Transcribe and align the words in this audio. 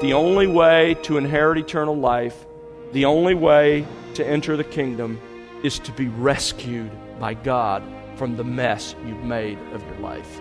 the 0.00 0.14
only 0.14 0.46
way 0.46 0.94
to 1.02 1.18
inherit 1.18 1.58
eternal 1.58 1.94
life, 1.94 2.46
the 2.92 3.04
only 3.04 3.34
way 3.34 3.86
to 4.14 4.26
enter 4.26 4.56
the 4.56 4.64
kingdom, 4.64 5.20
is 5.62 5.78
to 5.78 5.92
be 5.92 6.08
rescued 6.08 6.90
by 7.20 7.34
God 7.34 7.82
from 8.16 8.34
the 8.34 8.44
mess 8.44 8.96
you've 9.06 9.22
made 9.22 9.58
of 9.74 9.84
your 9.86 9.98
life. 9.98 10.40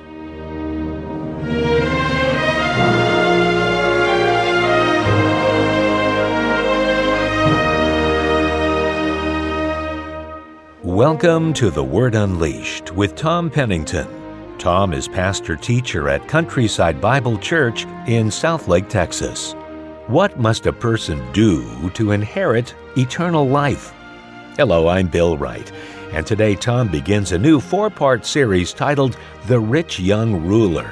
Welcome 10.83 11.53
to 11.55 11.69
The 11.69 11.83
Word 11.83 12.15
Unleashed 12.15 12.91
with 12.91 13.17
Tom 13.17 13.49
Pennington. 13.49 14.18
Tom 14.59 14.91
is 14.91 15.07
pastor 15.07 15.55
teacher 15.55 16.09
at 16.09 16.27
Countryside 16.27 16.99
Bible 16.99 17.37
Church 17.37 17.85
in 18.07 18.27
Southlake, 18.27 18.89
Texas. 18.89 19.53
What 20.07 20.37
must 20.37 20.65
a 20.65 20.73
person 20.73 21.25
do 21.31 21.89
to 21.91 22.11
inherit 22.11 22.75
eternal 22.97 23.47
life? 23.47 23.93
Hello, 24.57 24.89
I'm 24.89 25.07
Bill 25.07 25.37
Wright, 25.37 25.71
and 26.11 26.27
today 26.27 26.55
Tom 26.55 26.89
begins 26.89 27.31
a 27.31 27.39
new 27.39 27.61
four 27.61 27.89
part 27.89 28.25
series 28.25 28.73
titled 28.73 29.15
The 29.47 29.61
Rich 29.61 29.97
Young 30.01 30.45
Ruler. 30.45 30.91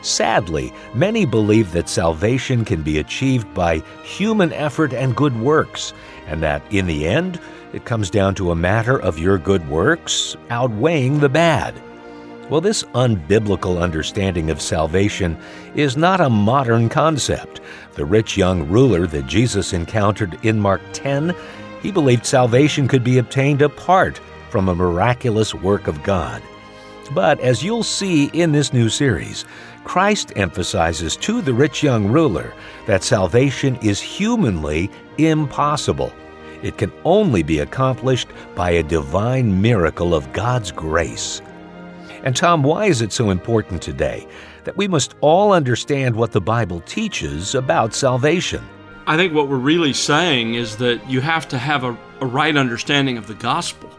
Sadly, 0.00 0.72
many 0.94 1.26
believe 1.26 1.70
that 1.72 1.90
salvation 1.90 2.64
can 2.64 2.80
be 2.80 2.98
achieved 2.98 3.52
by 3.52 3.80
human 4.04 4.54
effort 4.54 4.94
and 4.94 5.14
good 5.14 5.38
works, 5.38 5.92
and 6.28 6.42
that 6.42 6.62
in 6.72 6.86
the 6.86 7.06
end, 7.06 7.38
it 7.74 7.84
comes 7.84 8.08
down 8.08 8.34
to 8.36 8.52
a 8.52 8.56
matter 8.56 8.98
of 8.98 9.18
your 9.18 9.36
good 9.36 9.68
works 9.68 10.34
outweighing 10.48 11.20
the 11.20 11.28
bad. 11.28 11.74
Well, 12.52 12.60
this 12.60 12.82
unbiblical 12.94 13.80
understanding 13.80 14.50
of 14.50 14.60
salvation 14.60 15.38
is 15.74 15.96
not 15.96 16.20
a 16.20 16.28
modern 16.28 16.90
concept. 16.90 17.62
The 17.94 18.04
rich 18.04 18.36
young 18.36 18.68
ruler 18.68 19.06
that 19.06 19.26
Jesus 19.26 19.72
encountered 19.72 20.38
in 20.44 20.60
Mark 20.60 20.82
10, 20.92 21.34
he 21.80 21.90
believed 21.90 22.26
salvation 22.26 22.88
could 22.88 23.02
be 23.02 23.16
obtained 23.16 23.62
apart 23.62 24.20
from 24.50 24.68
a 24.68 24.74
miraculous 24.74 25.54
work 25.54 25.86
of 25.86 26.02
God. 26.02 26.42
But 27.14 27.40
as 27.40 27.62
you'll 27.62 27.82
see 27.82 28.26
in 28.34 28.52
this 28.52 28.74
new 28.74 28.90
series, 28.90 29.46
Christ 29.84 30.34
emphasizes 30.36 31.16
to 31.16 31.40
the 31.40 31.54
rich 31.54 31.82
young 31.82 32.06
ruler 32.06 32.52
that 32.86 33.02
salvation 33.02 33.76
is 33.76 33.98
humanly 33.98 34.90
impossible. 35.16 36.12
It 36.62 36.76
can 36.76 36.92
only 37.06 37.42
be 37.42 37.60
accomplished 37.60 38.28
by 38.54 38.72
a 38.72 38.82
divine 38.82 39.62
miracle 39.62 40.14
of 40.14 40.30
God's 40.34 40.70
grace. 40.70 41.40
And 42.22 42.36
Tom, 42.36 42.62
why 42.62 42.86
is 42.86 43.02
it 43.02 43.12
so 43.12 43.30
important 43.30 43.82
today 43.82 44.26
that 44.64 44.76
we 44.76 44.86
must 44.86 45.14
all 45.20 45.52
understand 45.52 46.14
what 46.14 46.32
the 46.32 46.40
Bible 46.40 46.80
teaches 46.80 47.54
about 47.54 47.94
salvation? 47.94 48.64
I 49.06 49.16
think 49.16 49.34
what 49.34 49.48
we're 49.48 49.56
really 49.56 49.92
saying 49.92 50.54
is 50.54 50.76
that 50.76 51.08
you 51.10 51.20
have 51.20 51.48
to 51.48 51.58
have 51.58 51.82
a, 51.82 51.98
a 52.20 52.26
right 52.26 52.56
understanding 52.56 53.18
of 53.18 53.26
the 53.26 53.34
gospel 53.34 53.90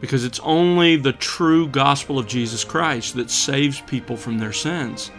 because 0.00 0.24
it's 0.24 0.40
only 0.40 0.96
the 0.96 1.12
true 1.12 1.68
gospel 1.68 2.18
of 2.18 2.26
Jesus 2.26 2.64
Christ 2.64 3.14
that 3.16 3.30
saves 3.30 3.80
people 3.82 4.16
from 4.16 4.38
their 4.38 4.52
sins. 4.52 5.10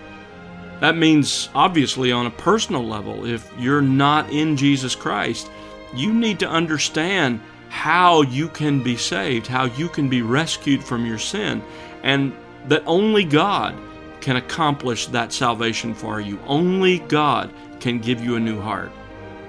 That 0.80 0.98
means, 0.98 1.50
obviously, 1.56 2.12
on 2.12 2.26
a 2.26 2.32
personal 2.32 2.84
level, 2.84 3.26
if 3.26 3.50
you're 3.58 3.82
not 3.82 4.30
in 4.32 4.58
Jesus 4.58 4.96
Christ, 4.96 5.50
you 5.96 6.14
need 6.14 6.40
to 6.40 6.50
understand 6.50 7.40
how 7.70 8.22
you 8.24 8.48
can 8.50 8.84
be 8.84 8.98
saved, 8.98 9.48
how 9.48 9.66
you 9.66 9.90
can 9.90 10.10
be 10.10 10.22
rescued 10.22 10.84
from 10.84 11.06
your 11.06 11.18
sin 11.20 11.64
and 12.06 12.32
that 12.68 12.84
only 12.86 13.26
God 13.26 13.76
can 14.22 14.38
accomplish 14.38 15.08
that 15.08 15.34
salvation 15.34 15.94
for 15.94 16.22
you. 16.22 16.40
Only 16.46 17.00
God 17.00 17.54
can 17.80 18.00
give 18.00 18.24
you 18.24 18.36
a 18.36 18.40
new 18.40 18.62
heart. 18.62 18.92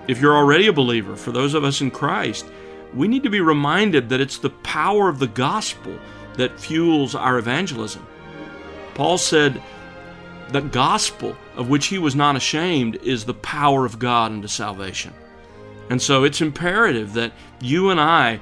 If 0.09 0.21
you're 0.21 0.37
already 0.37 0.67
a 0.67 0.73
believer, 0.73 1.17
for 1.17 1.33
those 1.33 1.55
of 1.55 1.65
us 1.65 1.81
in 1.81 1.91
Christ, 1.91 2.47
we 2.95 3.09
need 3.09 3.23
to 3.23 3.31
be 3.31 3.41
reminded 3.41 4.09
that 4.09 4.21
it's 4.21 4.39
the 4.39 4.51
power 4.51 5.09
of 5.09 5.19
the 5.19 5.27
gospel 5.27 5.99
that 6.35 6.59
fuels 6.59 7.15
our 7.15 7.39
evangelism. 7.39 8.07
Paul 8.95 9.19
said, 9.19 9.63
The 10.51 10.61
gospel 10.61 11.37
of 11.57 11.69
which 11.69 11.87
he 11.87 11.99
was 11.99 12.15
not 12.15 12.37
ashamed 12.37 12.97
is 12.97 13.25
the 13.25 13.35
power 13.35 13.85
of 13.85 13.99
God 13.99 14.33
unto 14.33 14.49
salvation. 14.49 15.13
And 15.91 16.01
so 16.01 16.25
it's 16.25 16.41
imperative 16.41 17.13
that 17.15 17.33
you 17.61 17.91
and 17.91 18.01
I 18.01 18.41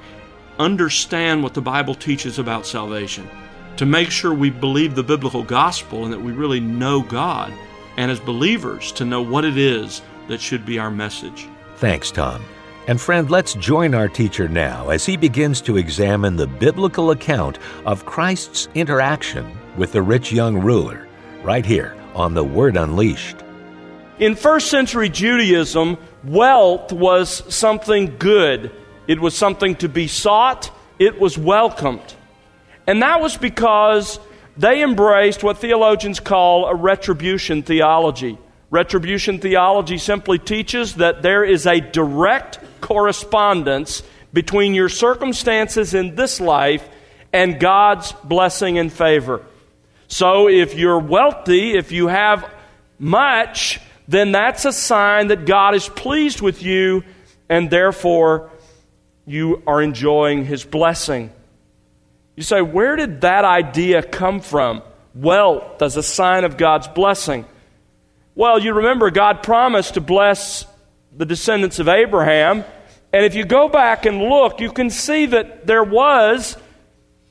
understand 0.57 1.43
what 1.43 1.53
the 1.53 1.61
Bible 1.61 1.95
teaches 1.95 2.39
about 2.39 2.65
salvation 2.65 3.29
to 3.77 3.85
make 3.85 4.09
sure 4.09 4.33
we 4.33 4.49
believe 4.49 4.95
the 4.95 5.03
biblical 5.03 5.43
gospel 5.43 6.03
and 6.03 6.13
that 6.13 6.21
we 6.21 6.31
really 6.31 6.59
know 6.59 7.01
God, 7.01 7.53
and 7.97 8.09
as 8.11 8.19
believers, 8.19 8.91
to 8.93 9.05
know 9.05 9.21
what 9.21 9.45
it 9.45 9.57
is 9.57 10.01
that 10.27 10.41
should 10.41 10.65
be 10.65 10.79
our 10.79 10.91
message. 10.91 11.47
Thanks, 11.77 12.11
Tom. 12.11 12.43
And 12.87 13.01
friend, 13.01 13.31
let's 13.31 13.55
join 13.55 13.95
our 13.95 14.07
teacher 14.07 14.47
now 14.47 14.89
as 14.89 15.05
he 15.05 15.17
begins 15.17 15.59
to 15.61 15.77
examine 15.77 16.35
the 16.35 16.47
biblical 16.47 17.11
account 17.11 17.57
of 17.85 18.05
Christ's 18.05 18.69
interaction 18.75 19.57
with 19.75 19.91
the 19.91 20.01
rich 20.01 20.31
young 20.31 20.57
ruler, 20.57 21.07
right 21.43 21.65
here 21.65 21.95
on 22.13 22.33
The 22.33 22.43
Word 22.43 22.77
Unleashed. 22.77 23.37
In 24.19 24.35
first 24.35 24.69
century 24.69 25.09
Judaism, 25.09 25.97
wealth 26.23 26.93
was 26.93 27.43
something 27.53 28.15
good. 28.17 28.71
It 29.07 29.19
was 29.19 29.35
something 29.35 29.75
to 29.77 29.89
be 29.89 30.07
sought, 30.07 30.71
it 30.99 31.19
was 31.19 31.37
welcomed. 31.37 32.15
And 32.87 33.01
that 33.01 33.21
was 33.21 33.37
because 33.37 34.19
they 34.57 34.83
embraced 34.83 35.43
what 35.43 35.57
theologians 35.57 36.19
call 36.19 36.67
a 36.67 36.75
retribution 36.75 37.63
theology. 37.63 38.37
Retribution 38.69 39.39
theology 39.39 39.97
simply 39.97 40.39
teaches 40.39 40.95
that 40.95 41.21
there 41.21 41.43
is 41.43 41.65
a 41.65 41.79
direct 41.79 42.59
correspondence 42.81 44.03
between 44.33 44.73
your 44.73 44.89
circumstances 44.89 45.93
in 45.93 46.15
this 46.15 46.39
life 46.39 46.87
and 47.31 47.59
God's 47.59 48.11
blessing 48.23 48.77
and 48.77 48.91
favor. 48.91 49.41
So 50.07 50.47
if 50.49 50.75
you're 50.75 50.99
wealthy, 50.99 51.75
if 51.77 51.91
you 51.91 52.07
have 52.07 52.49
much, 52.99 53.79
then 54.07 54.31
that's 54.31 54.65
a 54.65 54.73
sign 54.73 55.27
that 55.27 55.45
God 55.45 55.75
is 55.75 55.89
pleased 55.89 56.41
with 56.41 56.61
you 56.61 57.03
and 57.49 57.69
therefore 57.69 58.51
you 59.25 59.63
are 59.65 59.81
enjoying 59.81 60.45
His 60.45 60.63
blessing. 60.63 61.31
You 62.35 62.43
say, 62.43 62.61
where 62.61 62.95
did 62.95 63.21
that 63.21 63.45
idea 63.45 64.03
come 64.03 64.41
from? 64.41 64.81
Wealth 65.13 65.81
as 65.81 65.95
a 65.95 66.03
sign 66.03 66.43
of 66.43 66.57
God's 66.57 66.87
blessing. 66.89 67.45
Well, 68.35 68.59
you 68.59 68.73
remember 68.73 69.09
God 69.11 69.43
promised 69.43 69.93
to 69.93 70.01
bless 70.01 70.65
the 71.15 71.25
descendants 71.25 71.79
of 71.79 71.87
Abraham. 71.87 72.65
And 73.13 73.25
if 73.25 73.35
you 73.35 73.45
go 73.45 73.69
back 73.69 74.05
and 74.05 74.19
look, 74.21 74.59
you 74.59 74.71
can 74.71 74.89
see 74.89 75.27
that 75.27 75.65
there 75.65 75.83
was 75.83 76.57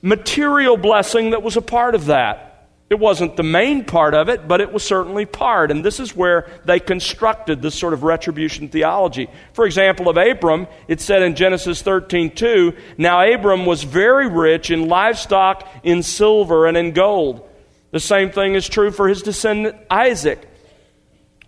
material 0.00 0.78
blessing 0.78 1.30
that 1.30 1.42
was 1.42 1.56
a 1.58 1.62
part 1.62 1.94
of 1.94 2.06
that. 2.06 2.53
It 2.94 3.00
wasn't 3.00 3.36
the 3.36 3.42
main 3.42 3.82
part 3.82 4.14
of 4.14 4.28
it, 4.28 4.46
but 4.46 4.60
it 4.60 4.72
was 4.72 4.84
certainly 4.84 5.26
part. 5.26 5.72
And 5.72 5.84
this 5.84 5.98
is 5.98 6.14
where 6.14 6.48
they 6.64 6.78
constructed 6.78 7.60
this 7.60 7.74
sort 7.74 7.92
of 7.92 8.04
retribution 8.04 8.68
theology. 8.68 9.28
For 9.52 9.66
example, 9.66 10.08
of 10.08 10.16
Abram, 10.16 10.68
it 10.86 11.00
said 11.00 11.20
in 11.20 11.34
Genesis 11.34 11.82
13 11.82 12.36
2, 12.36 12.72
Now 12.96 13.20
Abram 13.28 13.66
was 13.66 13.82
very 13.82 14.28
rich 14.28 14.70
in 14.70 14.86
livestock, 14.86 15.68
in 15.82 16.04
silver, 16.04 16.68
and 16.68 16.76
in 16.76 16.92
gold. 16.92 17.50
The 17.90 17.98
same 17.98 18.30
thing 18.30 18.54
is 18.54 18.68
true 18.68 18.92
for 18.92 19.08
his 19.08 19.22
descendant 19.22 19.74
Isaac. 19.90 20.48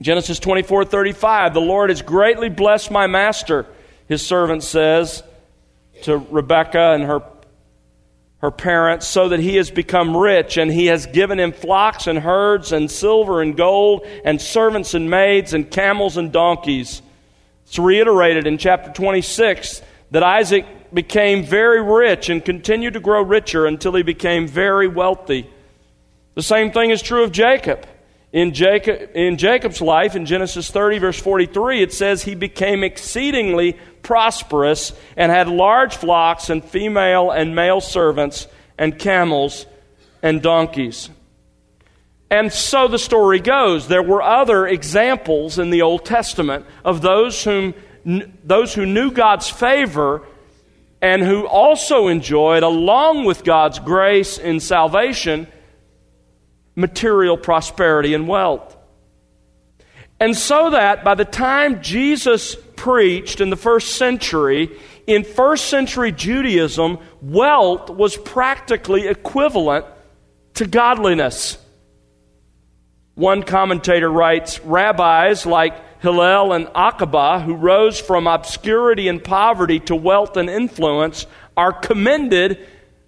Genesis 0.02 0.40
24 0.40 0.84
35, 0.84 1.54
The 1.54 1.60
Lord 1.60 1.90
has 1.90 2.02
greatly 2.02 2.48
blessed 2.48 2.90
my 2.90 3.06
master, 3.06 3.66
his 4.08 4.26
servant 4.26 4.64
says 4.64 5.22
to 6.02 6.18
Rebekah 6.18 6.94
and 6.94 7.04
her 7.04 7.22
her 8.38 8.50
parents, 8.50 9.06
so 9.06 9.30
that 9.30 9.40
he 9.40 9.56
has 9.56 9.70
become 9.70 10.16
rich, 10.16 10.56
and 10.56 10.70
he 10.70 10.86
has 10.86 11.06
given 11.06 11.40
him 11.40 11.52
flocks 11.52 12.06
and 12.06 12.18
herds, 12.18 12.72
and 12.72 12.90
silver 12.90 13.40
and 13.40 13.56
gold, 13.56 14.06
and 14.24 14.40
servants 14.40 14.94
and 14.94 15.08
maids, 15.08 15.54
and 15.54 15.70
camels 15.70 16.16
and 16.16 16.32
donkeys. 16.32 17.00
It's 17.66 17.78
reiterated 17.78 18.46
in 18.46 18.58
chapter 18.58 18.92
26 18.92 19.82
that 20.12 20.22
Isaac 20.22 20.66
became 20.92 21.44
very 21.44 21.82
rich 21.82 22.28
and 22.28 22.44
continued 22.44 22.94
to 22.94 23.00
grow 23.00 23.22
richer 23.22 23.66
until 23.66 23.94
he 23.94 24.02
became 24.02 24.46
very 24.46 24.86
wealthy. 24.86 25.50
The 26.34 26.42
same 26.42 26.70
thing 26.70 26.90
is 26.90 27.02
true 27.02 27.24
of 27.24 27.32
Jacob. 27.32 27.86
In, 28.32 28.52
Jacob, 28.52 29.10
in 29.14 29.38
Jacob's 29.38 29.80
life, 29.80 30.14
in 30.14 30.26
Genesis 30.26 30.70
30, 30.70 30.98
verse 30.98 31.18
43, 31.18 31.82
it 31.82 31.92
says 31.92 32.22
he 32.22 32.34
became 32.34 32.84
exceedingly 32.84 33.78
prosperous 34.06 34.92
and 35.16 35.32
had 35.32 35.48
large 35.48 35.96
flocks 35.96 36.48
and 36.48 36.64
female 36.64 37.32
and 37.32 37.56
male 37.56 37.80
servants 37.80 38.46
and 38.78 38.96
camels 38.96 39.66
and 40.22 40.40
donkeys. 40.40 41.10
And 42.30 42.52
so 42.52 42.86
the 42.86 43.00
story 43.00 43.40
goes. 43.40 43.88
There 43.88 44.02
were 44.02 44.22
other 44.22 44.66
examples 44.66 45.58
in 45.58 45.70
the 45.70 45.82
Old 45.82 46.04
Testament 46.04 46.66
of 46.84 47.02
those, 47.02 47.42
whom, 47.42 47.74
those 48.44 48.72
who 48.74 48.86
knew 48.86 49.10
God's 49.10 49.50
favor 49.50 50.22
and 51.02 51.20
who 51.20 51.44
also 51.44 52.06
enjoyed, 52.06 52.62
along 52.62 53.24
with 53.24 53.42
God's 53.42 53.80
grace 53.80 54.38
in 54.38 54.60
salvation, 54.60 55.48
material 56.76 57.36
prosperity 57.36 58.14
and 58.14 58.28
wealth. 58.28 58.76
And 60.20 60.36
so 60.36 60.70
that 60.70 61.02
by 61.04 61.14
the 61.14 61.24
time 61.24 61.82
Jesus 61.82 62.56
preached 62.86 63.40
in 63.40 63.50
the 63.50 63.56
first 63.56 63.96
century, 63.96 64.70
in 65.08 65.24
first 65.24 65.64
century 65.64 66.12
Judaism, 66.12 66.98
wealth 67.20 67.90
was 67.90 68.16
practically 68.16 69.08
equivalent 69.08 69.84
to 70.54 70.68
godliness. 70.68 71.58
One 73.16 73.42
commentator 73.42 74.08
writes 74.08 74.60
Rabbis 74.60 75.46
like 75.46 76.00
Hillel 76.00 76.52
and 76.52 76.68
Akiba, 76.76 77.40
who 77.40 77.56
rose 77.56 77.98
from 77.98 78.28
obscurity 78.28 79.08
and 79.08 79.22
poverty 79.22 79.80
to 79.80 79.96
wealth 79.96 80.36
and 80.36 80.48
influence, 80.48 81.26
are 81.56 81.72
commended 81.72 82.64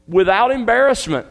without 0.09 0.51
embarrassment. 0.51 1.29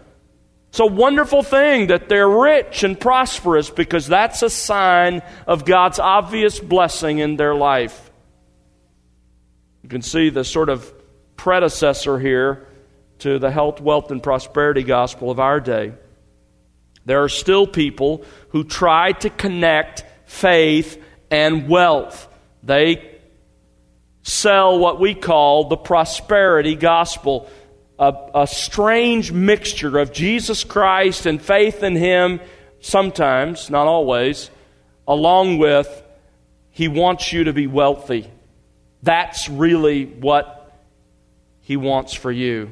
It's 0.70 0.80
a 0.80 0.86
wonderful 0.86 1.44
thing 1.44 1.88
that 1.88 2.08
they're 2.08 2.30
rich 2.30 2.84
and 2.84 2.98
prosperous 2.98 3.70
because 3.70 4.08
that's 4.08 4.42
a 4.42 4.50
sign 4.50 5.22
of 5.46 5.66
God's 5.66 6.00
obvious 6.00 6.62
blessing 6.62 7.20
in 7.20 7.36
their 7.36 7.54
life. 7.54 8.07
You 9.88 9.92
can 9.92 10.02
see 10.02 10.30
the 10.30 10.44
sort 10.44 10.68
of 10.68 10.94
predecessor 11.38 12.20
here 12.20 12.68
to 13.20 13.40
the 13.40 13.50
health, 13.50 13.80
wealth, 13.80 14.12
and 14.12 14.22
prosperity 14.22 14.84
gospel 14.84 15.32
of 15.32 15.40
our 15.40 15.62
day. 15.62 15.94
There 17.06 17.24
are 17.24 17.30
still 17.30 17.66
people 17.66 18.26
who 18.50 18.66
try 18.66 19.14
to 19.14 19.30
connect 19.30 20.04
faith 20.26 21.02
and 21.32 21.70
wealth. 21.70 22.28
They 22.64 23.18
sell 24.24 24.78
what 24.78 25.00
we 25.00 25.16
call 25.16 25.70
the 25.70 25.78
prosperity 25.78 26.76
gospel, 26.76 27.50
a, 27.98 28.14
a, 28.36 28.46
strange 28.46 29.32
mixture 29.32 30.00
of 30.00 30.12
Jesus 30.12 30.66
Christ 30.66 31.26
and 31.26 31.42
faith 31.42 31.82
in 31.82 31.96
Him, 31.96 32.42
sometimes, 32.82 33.70
not 33.70 33.88
always, 33.88 34.50
along 35.08 35.60
with 35.60 36.04
He 36.72 36.90
wants 36.90 37.32
you 37.32 37.46
to 37.46 37.54
be 37.54 37.68
wealthy. 37.68 38.30
That's 39.04 39.50
really 39.50 40.06
what 40.06 40.80
He 41.62 41.78
wants 41.78 42.14
for 42.14 42.32
you. 42.32 42.72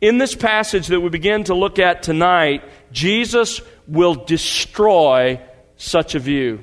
In 0.00 0.18
this 0.18 0.34
passage 0.34 0.88
that 0.88 1.00
we 1.00 1.08
begin 1.08 1.44
to 1.44 1.54
look 1.54 1.78
at 1.78 2.02
tonight, 2.02 2.62
Jesus 2.92 3.60
will 3.86 4.14
destroy 4.14 5.40
such 5.76 6.14
a 6.14 6.18
view 6.18 6.60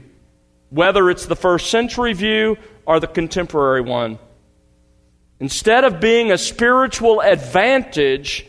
whether 0.70 1.10
it's 1.10 1.26
the 1.26 1.36
first 1.36 1.70
century 1.70 2.14
view 2.14 2.58
or 2.86 3.00
the 3.00 3.08
contemporary 3.08 3.82
one. 3.82 4.20
Instead 5.40 5.84
of 5.84 6.00
being 6.00 6.32
a 6.32 6.38
spiritual 6.38 7.22
advantage, 7.22 8.46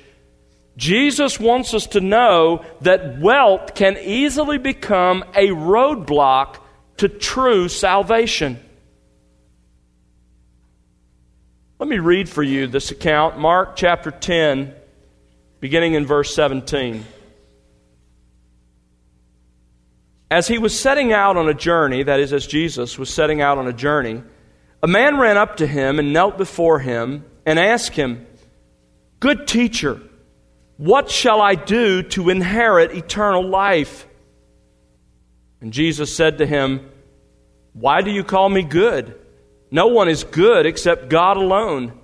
Jesus 0.77 1.39
wants 1.39 1.75
us 1.75 1.87
to 1.89 2.01
know 2.01 2.65
that 2.81 3.21
wealth 3.21 3.75
can 3.75 3.99
easily 3.99 4.59
become 4.59 5.25
a 5.35 5.49
roadblock 5.49 6.57
to 6.97 7.09
true 7.09 7.69
salvation. 7.69 8.59
Let 11.79 11.89
me 11.89 12.01
read 12.01 12.29
for 12.29 12.43
you 12.43 12.67
this 12.67 12.91
account, 12.91 13.39
Mark 13.39 13.77
chapter 13.77 14.11
10, 14.11 14.75
beginning 15.61 15.95
in 15.95 16.07
verse 16.07 16.35
17. 16.35 17.05
As 20.29 20.49
he 20.49 20.59
was 20.59 20.79
setting 20.79 21.13
out 21.13 21.37
on 21.37 21.49
a 21.49 21.55
journey, 21.55 22.03
that 22.03 22.19
is, 22.19 22.33
as 22.33 22.49
Jesus 22.49 22.99
was 22.99 23.15
setting 23.15 23.41
out 23.41 23.59
on 23.59 23.69
a 23.69 23.73
journey, 23.73 24.25
a 24.83 24.89
man 24.89 25.21
ran 25.21 25.37
up 25.37 25.59
to 25.59 25.69
him 25.69 26.01
and 26.01 26.13
knelt 26.13 26.37
before 26.37 26.81
him 26.81 27.25
and 27.47 27.61
asked 27.61 27.95
him, 27.95 28.27
Good 29.21 29.47
teacher, 29.47 30.01
what 30.79 31.09
shall 31.09 31.41
I 31.41 31.55
do 31.55 32.03
to 32.03 32.29
inherit 32.29 32.91
eternal 32.91 33.49
life? 33.49 34.05
And 35.61 35.73
Jesus 35.73 36.13
said 36.13 36.39
to 36.39 36.47
him, 36.47 36.91
Why 37.73 38.03
do 38.03 38.11
you 38.11 38.25
call 38.25 38.49
me 38.49 38.65
good? 38.65 39.15
No 39.71 39.89
one 39.89 40.09
is 40.09 40.25
good 40.25 40.67
except 40.67 41.09
God 41.09 41.37
alone. 41.37 41.99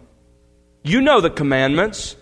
You 0.82 1.00
know 1.00 1.20
the 1.20 1.30
commandments. 1.30 2.16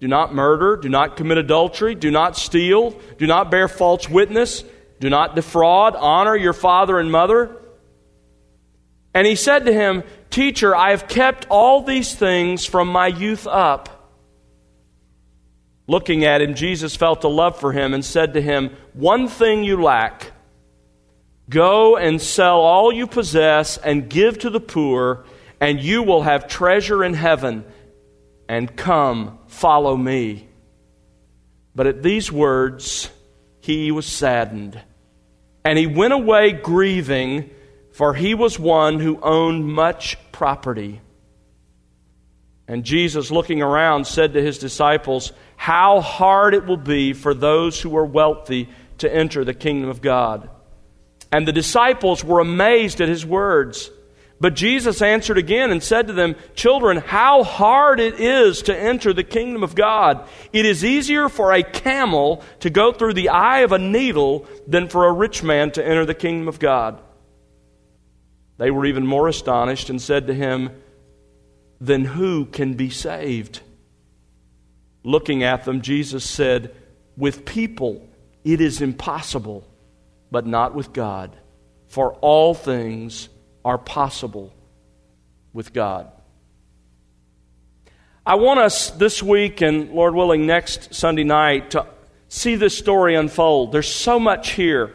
Do 0.00 0.08
not 0.08 0.34
murder, 0.34 0.76
do 0.76 0.88
not 0.88 1.16
commit 1.16 1.38
adultery, 1.38 1.94
do 1.94 2.10
not 2.10 2.36
steal, 2.36 2.98
do 3.18 3.26
not 3.26 3.50
bear 3.52 3.68
false 3.68 4.08
witness 4.08 4.64
do 5.02 5.10
not 5.10 5.34
defraud. 5.34 5.96
Honor 5.96 6.36
your 6.36 6.52
father 6.52 7.00
and 7.00 7.10
mother. 7.10 7.60
And 9.12 9.26
he 9.26 9.34
said 9.34 9.66
to 9.66 9.72
him, 9.72 10.04
Teacher, 10.30 10.76
I 10.76 10.90
have 10.90 11.08
kept 11.08 11.44
all 11.50 11.82
these 11.82 12.14
things 12.14 12.64
from 12.64 12.86
my 12.86 13.08
youth 13.08 13.48
up. 13.48 13.88
Looking 15.88 16.24
at 16.24 16.40
him, 16.40 16.54
Jesus 16.54 16.94
felt 16.94 17.24
a 17.24 17.28
love 17.28 17.58
for 17.58 17.72
him 17.72 17.94
and 17.94 18.04
said 18.04 18.34
to 18.34 18.40
him, 18.40 18.70
One 18.94 19.26
thing 19.26 19.64
you 19.64 19.82
lack. 19.82 20.31
Go 21.48 21.96
and 21.96 22.20
sell 22.20 22.60
all 22.60 22.92
you 22.92 23.06
possess 23.06 23.76
and 23.76 24.08
give 24.08 24.38
to 24.40 24.50
the 24.50 24.60
poor, 24.60 25.24
and 25.60 25.80
you 25.80 26.02
will 26.02 26.22
have 26.22 26.48
treasure 26.48 27.04
in 27.04 27.14
heaven. 27.14 27.64
And 28.48 28.76
come, 28.76 29.38
follow 29.46 29.96
me. 29.96 30.48
But 31.74 31.86
at 31.86 32.02
these 32.02 32.30
words, 32.30 33.10
he 33.60 33.90
was 33.90 34.06
saddened 34.06 34.80
and 35.64 35.78
he 35.78 35.86
went 35.86 36.12
away 36.12 36.52
grieving, 36.52 37.50
for 37.92 38.14
he 38.14 38.34
was 38.34 38.58
one 38.58 38.98
who 38.98 39.20
owned 39.20 39.66
much 39.66 40.16
property. 40.32 41.00
And 42.66 42.84
Jesus, 42.84 43.30
looking 43.30 43.62
around, 43.62 44.06
said 44.06 44.32
to 44.34 44.42
his 44.42 44.58
disciples, 44.58 45.32
How 45.56 46.00
hard 46.00 46.54
it 46.54 46.64
will 46.64 46.76
be 46.76 47.12
for 47.12 47.34
those 47.34 47.80
who 47.80 47.96
are 47.96 48.04
wealthy 48.04 48.68
to 48.98 49.12
enter 49.12 49.44
the 49.44 49.54
kingdom 49.54 49.90
of 49.90 50.00
God. 50.00 50.48
And 51.32 51.48
the 51.48 51.52
disciples 51.52 52.22
were 52.22 52.40
amazed 52.40 53.00
at 53.00 53.08
his 53.08 53.24
words. 53.24 53.90
But 54.42 54.54
Jesus 54.54 55.00
answered 55.00 55.38
again 55.38 55.70
and 55.70 55.82
said 55.82 56.08
to 56.08 56.12
them, 56.12 56.34
Children, 56.56 56.96
how 56.98 57.44
hard 57.44 58.00
it 58.00 58.18
is 58.18 58.62
to 58.62 58.76
enter 58.76 59.12
the 59.12 59.22
kingdom 59.24 59.62
of 59.62 59.76
God. 59.76 60.28
It 60.52 60.66
is 60.66 60.84
easier 60.84 61.28
for 61.28 61.52
a 61.52 61.62
camel 61.62 62.42
to 62.58 62.68
go 62.68 62.92
through 62.92 63.14
the 63.14 63.28
eye 63.28 63.60
of 63.60 63.70
a 63.70 63.78
needle 63.78 64.46
than 64.66 64.88
for 64.88 65.06
a 65.06 65.12
rich 65.12 65.44
man 65.44 65.70
to 65.72 65.86
enter 65.86 66.04
the 66.04 66.12
kingdom 66.12 66.48
of 66.48 66.58
God. 66.58 67.00
They 68.58 68.72
were 68.72 68.84
even 68.84 69.06
more 69.06 69.28
astonished 69.28 69.90
and 69.90 70.02
said 70.02 70.26
to 70.26 70.34
him, 70.34 70.70
Then 71.80 72.04
who 72.04 72.44
can 72.46 72.74
be 72.74 72.90
saved? 72.90 73.60
Looking 75.04 75.44
at 75.44 75.64
them, 75.64 75.82
Jesus 75.82 76.28
said, 76.28 76.74
With 77.16 77.44
people 77.44 78.08
it 78.44 78.60
is 78.60 78.82
impossible, 78.82 79.64
but 80.32 80.46
not 80.46 80.74
with 80.74 80.92
God. 80.92 81.36
For 81.88 82.14
all 82.14 82.54
things 82.54 83.28
are 83.64 83.78
possible 83.78 84.52
with 85.52 85.72
God. 85.72 86.10
I 88.24 88.36
want 88.36 88.60
us 88.60 88.90
this 88.90 89.22
week 89.22 89.60
and, 89.60 89.90
Lord 89.90 90.14
willing, 90.14 90.46
next 90.46 90.94
Sunday 90.94 91.24
night 91.24 91.72
to 91.72 91.86
see 92.28 92.56
this 92.56 92.76
story 92.76 93.14
unfold. 93.14 93.72
There's 93.72 93.92
so 93.92 94.18
much 94.18 94.52
here. 94.52 94.94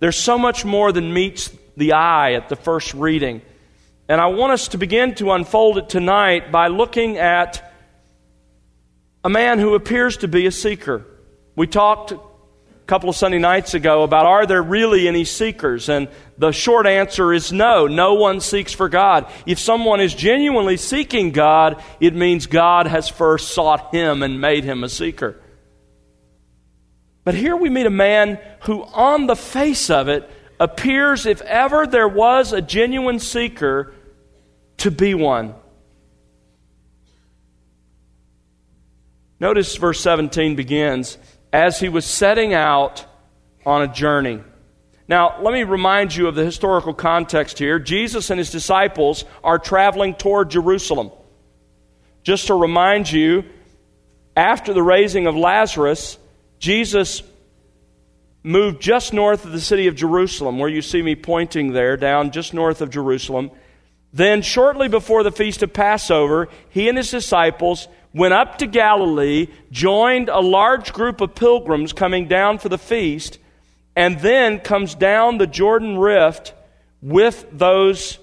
There's 0.00 0.16
so 0.16 0.38
much 0.38 0.64
more 0.64 0.90
than 0.90 1.12
meets 1.12 1.50
the 1.76 1.92
eye 1.92 2.32
at 2.32 2.48
the 2.48 2.56
first 2.56 2.94
reading. 2.94 3.42
And 4.08 4.20
I 4.20 4.28
want 4.28 4.52
us 4.52 4.68
to 4.68 4.78
begin 4.78 5.14
to 5.16 5.32
unfold 5.32 5.76
it 5.76 5.90
tonight 5.90 6.50
by 6.50 6.68
looking 6.68 7.18
at 7.18 7.74
a 9.22 9.28
man 9.28 9.58
who 9.58 9.74
appears 9.74 10.16
to 10.18 10.28
be 10.28 10.46
a 10.46 10.50
seeker. 10.50 11.04
We 11.56 11.66
talked 11.66 12.14
couple 12.88 13.10
of 13.10 13.16
Sunday 13.16 13.38
nights 13.38 13.74
ago 13.74 14.02
about 14.02 14.24
are 14.24 14.46
there 14.46 14.62
really 14.62 15.06
any 15.06 15.22
seekers? 15.22 15.90
And 15.90 16.08
the 16.38 16.52
short 16.52 16.86
answer 16.86 17.34
is 17.34 17.52
no. 17.52 17.86
No 17.86 18.14
one 18.14 18.40
seeks 18.40 18.72
for 18.72 18.88
God. 18.88 19.30
If 19.44 19.58
someone 19.58 20.00
is 20.00 20.14
genuinely 20.14 20.78
seeking 20.78 21.30
God, 21.30 21.84
it 22.00 22.14
means 22.14 22.46
God 22.46 22.86
has 22.86 23.06
first 23.06 23.48
sought 23.48 23.94
him 23.94 24.22
and 24.22 24.40
made 24.40 24.64
him 24.64 24.82
a 24.84 24.88
seeker. 24.88 25.38
But 27.24 27.34
here 27.34 27.54
we 27.54 27.68
meet 27.68 27.84
a 27.84 27.90
man 27.90 28.40
who, 28.62 28.82
on 28.84 29.26
the 29.26 29.36
face 29.36 29.90
of 29.90 30.08
it, 30.08 30.28
appears, 30.58 31.26
if 31.26 31.42
ever 31.42 31.86
there 31.86 32.08
was 32.08 32.54
a 32.54 32.62
genuine 32.62 33.18
seeker, 33.18 33.92
to 34.78 34.90
be 34.90 35.12
one. 35.12 35.54
Notice 39.38 39.76
verse 39.76 40.00
17 40.00 40.56
begins 40.56 41.18
as 41.52 41.80
he 41.80 41.88
was 41.88 42.04
setting 42.04 42.54
out 42.54 43.04
on 43.64 43.82
a 43.82 43.88
journey. 43.88 44.40
Now, 45.08 45.40
let 45.40 45.54
me 45.54 45.62
remind 45.62 46.14
you 46.14 46.28
of 46.28 46.34
the 46.34 46.44
historical 46.44 46.92
context 46.92 47.58
here. 47.58 47.78
Jesus 47.78 48.28
and 48.30 48.38
his 48.38 48.50
disciples 48.50 49.24
are 49.42 49.58
traveling 49.58 50.14
toward 50.14 50.50
Jerusalem. 50.50 51.10
Just 52.22 52.48
to 52.48 52.54
remind 52.54 53.10
you, 53.10 53.44
after 54.36 54.74
the 54.74 54.82
raising 54.82 55.26
of 55.26 55.34
Lazarus, 55.34 56.18
Jesus 56.58 57.22
moved 58.42 58.82
just 58.82 59.12
north 59.12 59.44
of 59.44 59.52
the 59.52 59.60
city 59.60 59.86
of 59.86 59.96
Jerusalem, 59.96 60.58
where 60.58 60.68
you 60.68 60.82
see 60.82 61.00
me 61.00 61.14
pointing 61.14 61.72
there, 61.72 61.96
down 61.96 62.30
just 62.30 62.52
north 62.52 62.82
of 62.82 62.90
Jerusalem. 62.90 63.50
Then, 64.12 64.42
shortly 64.42 64.88
before 64.88 65.22
the 65.22 65.32
feast 65.32 65.62
of 65.62 65.72
Passover, 65.72 66.48
he 66.68 66.88
and 66.88 66.96
his 66.96 67.10
disciples 67.10 67.88
went 68.18 68.34
up 68.34 68.58
to 68.58 68.66
Galilee, 68.66 69.46
joined 69.70 70.28
a 70.28 70.40
large 70.40 70.92
group 70.92 71.20
of 71.20 71.34
pilgrims 71.34 71.92
coming 71.92 72.28
down 72.28 72.58
for 72.58 72.68
the 72.68 72.76
feast, 72.76 73.38
and 73.96 74.20
then 74.20 74.60
comes 74.60 74.94
down 74.94 75.38
the 75.38 75.46
Jordan 75.46 75.96
Rift 75.98 76.52
with 77.00 77.46
those 77.52 78.18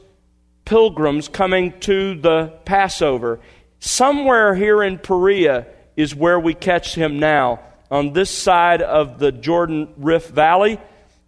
pilgrims 0.66 1.28
coming 1.28 1.80
to 1.80 2.20
the 2.20 2.54
Passover. 2.66 3.40
Somewhere 3.80 4.54
here 4.54 4.84
in 4.84 5.00
Perea 5.00 5.68
is 5.96 6.14
where 6.14 6.40
we 6.40 6.54
catch 6.54 6.96
him 6.96 7.20
now, 7.20 7.62
on 7.90 8.14
this 8.14 8.30
side 8.30 8.82
of 8.82 9.20
the 9.20 9.32
Jordan 9.32 9.94
Rift 9.98 10.34
Valley. 10.34 10.80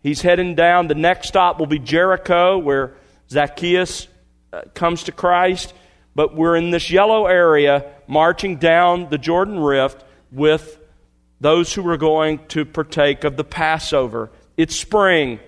He's 0.04 0.22
heading 0.22 0.56
down. 0.56 0.88
The 0.88 0.96
next 0.96 1.28
stop 1.28 1.60
will 1.60 1.68
be 1.68 1.80
Jericho, 1.80 2.58
where 2.58 2.96
Zacchaeus 3.30 4.08
uh, 4.52 4.62
comes 4.74 5.04
to 5.04 5.12
Christ. 5.12 5.74
But 6.18 6.36
we're 6.36 6.56
in 6.56 6.72
this 6.72 6.90
yellow 6.90 7.28
area 7.28 7.94
marching 8.08 8.56
down 8.56 9.12
the 9.12 9.20
Jordan 9.20 9.60
Rift 9.60 10.04
with 10.32 10.80
those 11.40 11.72
who 11.72 11.88
are 11.88 11.98
going 11.98 12.40
to 12.48 12.66
partake 12.66 13.24
of 13.24 13.38
the 13.38 13.44
Passover. 13.44 14.32
It's 14.58 14.76
spring. 14.76 15.40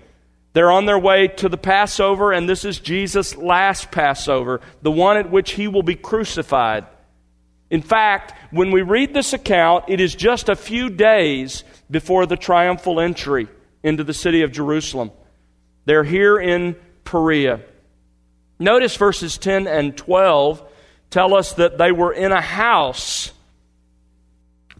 They're 0.52 0.70
on 0.70 0.86
their 0.86 0.96
way 0.96 1.26
to 1.26 1.48
the 1.48 1.56
Passover, 1.56 2.30
and 2.30 2.48
this 2.48 2.64
is 2.64 2.78
Jesus' 2.78 3.34
last 3.36 3.90
Passover, 3.90 4.60
the 4.80 4.92
one 4.92 5.16
at 5.16 5.32
which 5.32 5.50
he 5.50 5.66
will 5.66 5.82
be 5.82 5.96
crucified. 5.96 6.86
In 7.68 7.82
fact, 7.82 8.34
when 8.52 8.70
we 8.70 8.82
read 8.82 9.12
this 9.12 9.32
account, 9.32 9.86
it 9.88 10.00
is 10.00 10.14
just 10.14 10.48
a 10.48 10.54
few 10.54 10.88
days 10.88 11.64
before 11.90 12.26
the 12.26 12.36
triumphal 12.36 13.00
entry 13.00 13.48
into 13.82 14.04
the 14.04 14.14
city 14.14 14.42
of 14.42 14.52
Jerusalem. 14.52 15.10
They're 15.84 16.04
here 16.04 16.38
in 16.38 16.76
Perea. 17.02 17.60
Notice 18.60 18.94
verses 18.94 19.38
10 19.38 19.66
and 19.66 19.96
12 19.96 20.62
tell 21.08 21.34
us 21.34 21.54
that 21.54 21.78
they 21.78 21.92
were 21.92 22.12
in 22.12 22.30
a 22.30 22.42
house. 22.42 23.32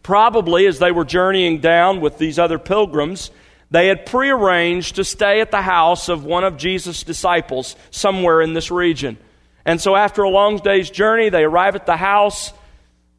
Probably 0.03 0.67
as 0.67 0.77
they 0.77 0.91
were 0.91 1.03
journeying 1.03 1.61
down 1.61 1.99
with 1.99 2.19
these 2.19 2.37
other 2.37 2.59
pilgrims, 2.59 3.31
they 3.71 3.87
had 3.87 4.05
prearranged 4.05 4.95
to 4.95 5.03
stay 5.03 5.41
at 5.41 5.49
the 5.49 5.63
house 5.63 6.09
of 6.09 6.23
one 6.23 6.43
of 6.43 6.57
Jesus' 6.57 7.03
disciples 7.03 7.75
somewhere 7.89 8.41
in 8.41 8.53
this 8.53 8.69
region. 8.69 9.17
And 9.65 9.81
so, 9.81 9.95
after 9.95 10.23
a 10.23 10.29
long 10.29 10.57
day's 10.57 10.89
journey, 10.89 11.29
they 11.29 11.43
arrive 11.43 11.75
at 11.75 11.85
the 11.87 11.97
house. 11.97 12.53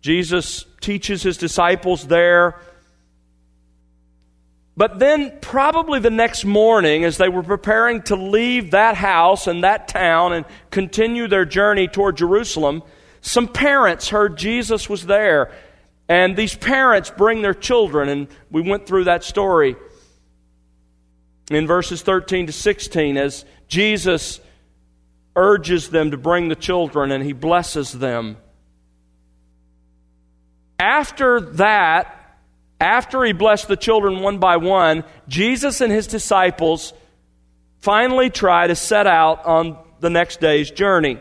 Jesus 0.00 0.64
teaches 0.80 1.22
his 1.22 1.38
disciples 1.38 2.06
there. 2.06 2.60
But 4.76 4.98
then, 4.98 5.38
probably 5.40 6.00
the 6.00 6.10
next 6.10 6.44
morning, 6.44 7.04
as 7.04 7.18
they 7.18 7.28
were 7.28 7.42
preparing 7.42 8.02
to 8.04 8.16
leave 8.16 8.70
that 8.70 8.94
house 8.94 9.46
and 9.46 9.64
that 9.64 9.88
town 9.88 10.32
and 10.32 10.46
continue 10.70 11.28
their 11.28 11.44
journey 11.44 11.88
toward 11.88 12.16
Jerusalem, 12.16 12.82
some 13.20 13.48
parents 13.48 14.08
heard 14.08 14.38
Jesus 14.38 14.88
was 14.88 15.04
there. 15.04 15.52
And 16.08 16.36
these 16.36 16.54
parents 16.54 17.10
bring 17.10 17.42
their 17.42 17.54
children, 17.54 18.08
and 18.08 18.28
we 18.50 18.62
went 18.62 18.86
through 18.86 19.04
that 19.04 19.24
story 19.24 19.76
in 21.50 21.66
verses 21.66 22.02
13 22.02 22.46
to 22.46 22.52
16 22.52 23.16
as 23.16 23.44
Jesus 23.68 24.40
urges 25.36 25.88
them 25.88 26.10
to 26.10 26.16
bring 26.16 26.48
the 26.48 26.56
children 26.56 27.10
and 27.10 27.24
he 27.24 27.32
blesses 27.32 27.92
them. 27.92 28.36
After 30.78 31.40
that, 31.40 32.21
after 32.82 33.22
he 33.24 33.32
blessed 33.32 33.68
the 33.68 33.76
children 33.76 34.20
one 34.20 34.38
by 34.38 34.56
one, 34.56 35.04
Jesus 35.28 35.80
and 35.80 35.92
his 35.92 36.08
disciples 36.08 36.92
finally 37.78 38.28
try 38.28 38.66
to 38.66 38.74
set 38.74 39.06
out 39.06 39.46
on 39.46 39.78
the 40.00 40.10
next 40.10 40.40
day's 40.40 40.68
journey. 40.68 41.20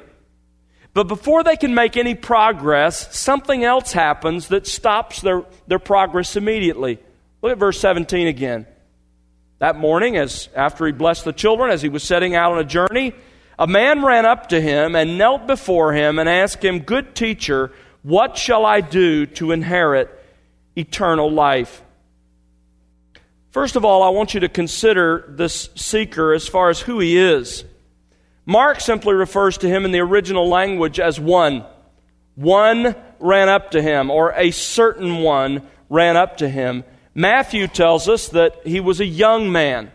But 0.96 1.08
before 1.08 1.44
they 1.44 1.56
can 1.56 1.76
make 1.76 1.98
any 1.98 2.16
progress, 2.16 3.16
something 3.16 3.64
else 3.64 3.94
happens 3.94 4.48
that 4.48 4.66
stops 4.66 5.22
their, 5.22 5.46
their 5.68 5.80
progress 5.80 6.36
immediately. 6.36 6.98
Look 7.44 7.52
at 7.52 7.60
verse 7.60 7.80
17 7.80 8.26
again. 8.28 8.66
That 9.60 9.78
morning, 9.78 10.18
as 10.18 10.50
after 10.56 10.88
he 10.88 10.92
blessed 10.92 11.26
the 11.26 11.32
children, 11.32 11.70
as 11.70 11.84
he 11.84 11.90
was 11.90 12.02
setting 12.02 12.36
out 12.36 12.54
on 12.54 12.58
a 12.58 12.64
journey, 12.64 13.14
a 13.60 13.68
man 13.68 14.04
ran 14.04 14.26
up 14.26 14.50
to 14.50 14.60
him 14.60 14.96
and 14.96 15.20
knelt 15.20 15.46
before 15.46 15.94
him 15.94 16.18
and 16.18 16.28
asked 16.28 16.66
him, 16.66 16.80
Good 16.80 17.14
teacher, 17.14 17.72
what 18.02 18.36
shall 18.36 18.66
I 18.66 18.82
do 18.82 19.28
to 19.28 19.52
inherit 19.52 20.18
eternal 20.76 21.32
life? 21.32 21.82
First 23.52 23.76
of 23.76 23.84
all, 23.84 24.02
I 24.02 24.10
want 24.10 24.34
you 24.34 24.40
to 24.42 24.50
consider 24.50 25.26
this 25.28 25.70
seeker 25.76 26.34
as 26.34 26.48
far 26.48 26.70
as 26.70 26.80
who 26.80 27.00
he 27.00 27.18
is. 27.18 27.66
Mark 28.46 28.80
simply 28.80 29.14
refers 29.14 29.58
to 29.60 29.70
him 29.70 29.86
in 29.86 29.92
the 29.92 30.00
original 30.00 30.48
language 30.48 31.00
as 31.00 31.20
one. 31.20 31.66
One 32.36 32.96
ran 33.20 33.50
up 33.50 33.72
to 33.72 33.82
him, 33.82 34.10
or 34.10 34.34
a 34.36 34.52
certain 34.52 35.18
one 35.18 35.68
ran 35.90 36.16
up 36.16 36.38
to 36.38 36.50
him. 36.50 36.84
Matthew 37.14 37.68
tells 37.68 38.08
us 38.08 38.30
that 38.30 38.66
he 38.66 38.80
was 38.80 39.00
a 39.00 39.06
young 39.06 39.52
man. 39.52 39.92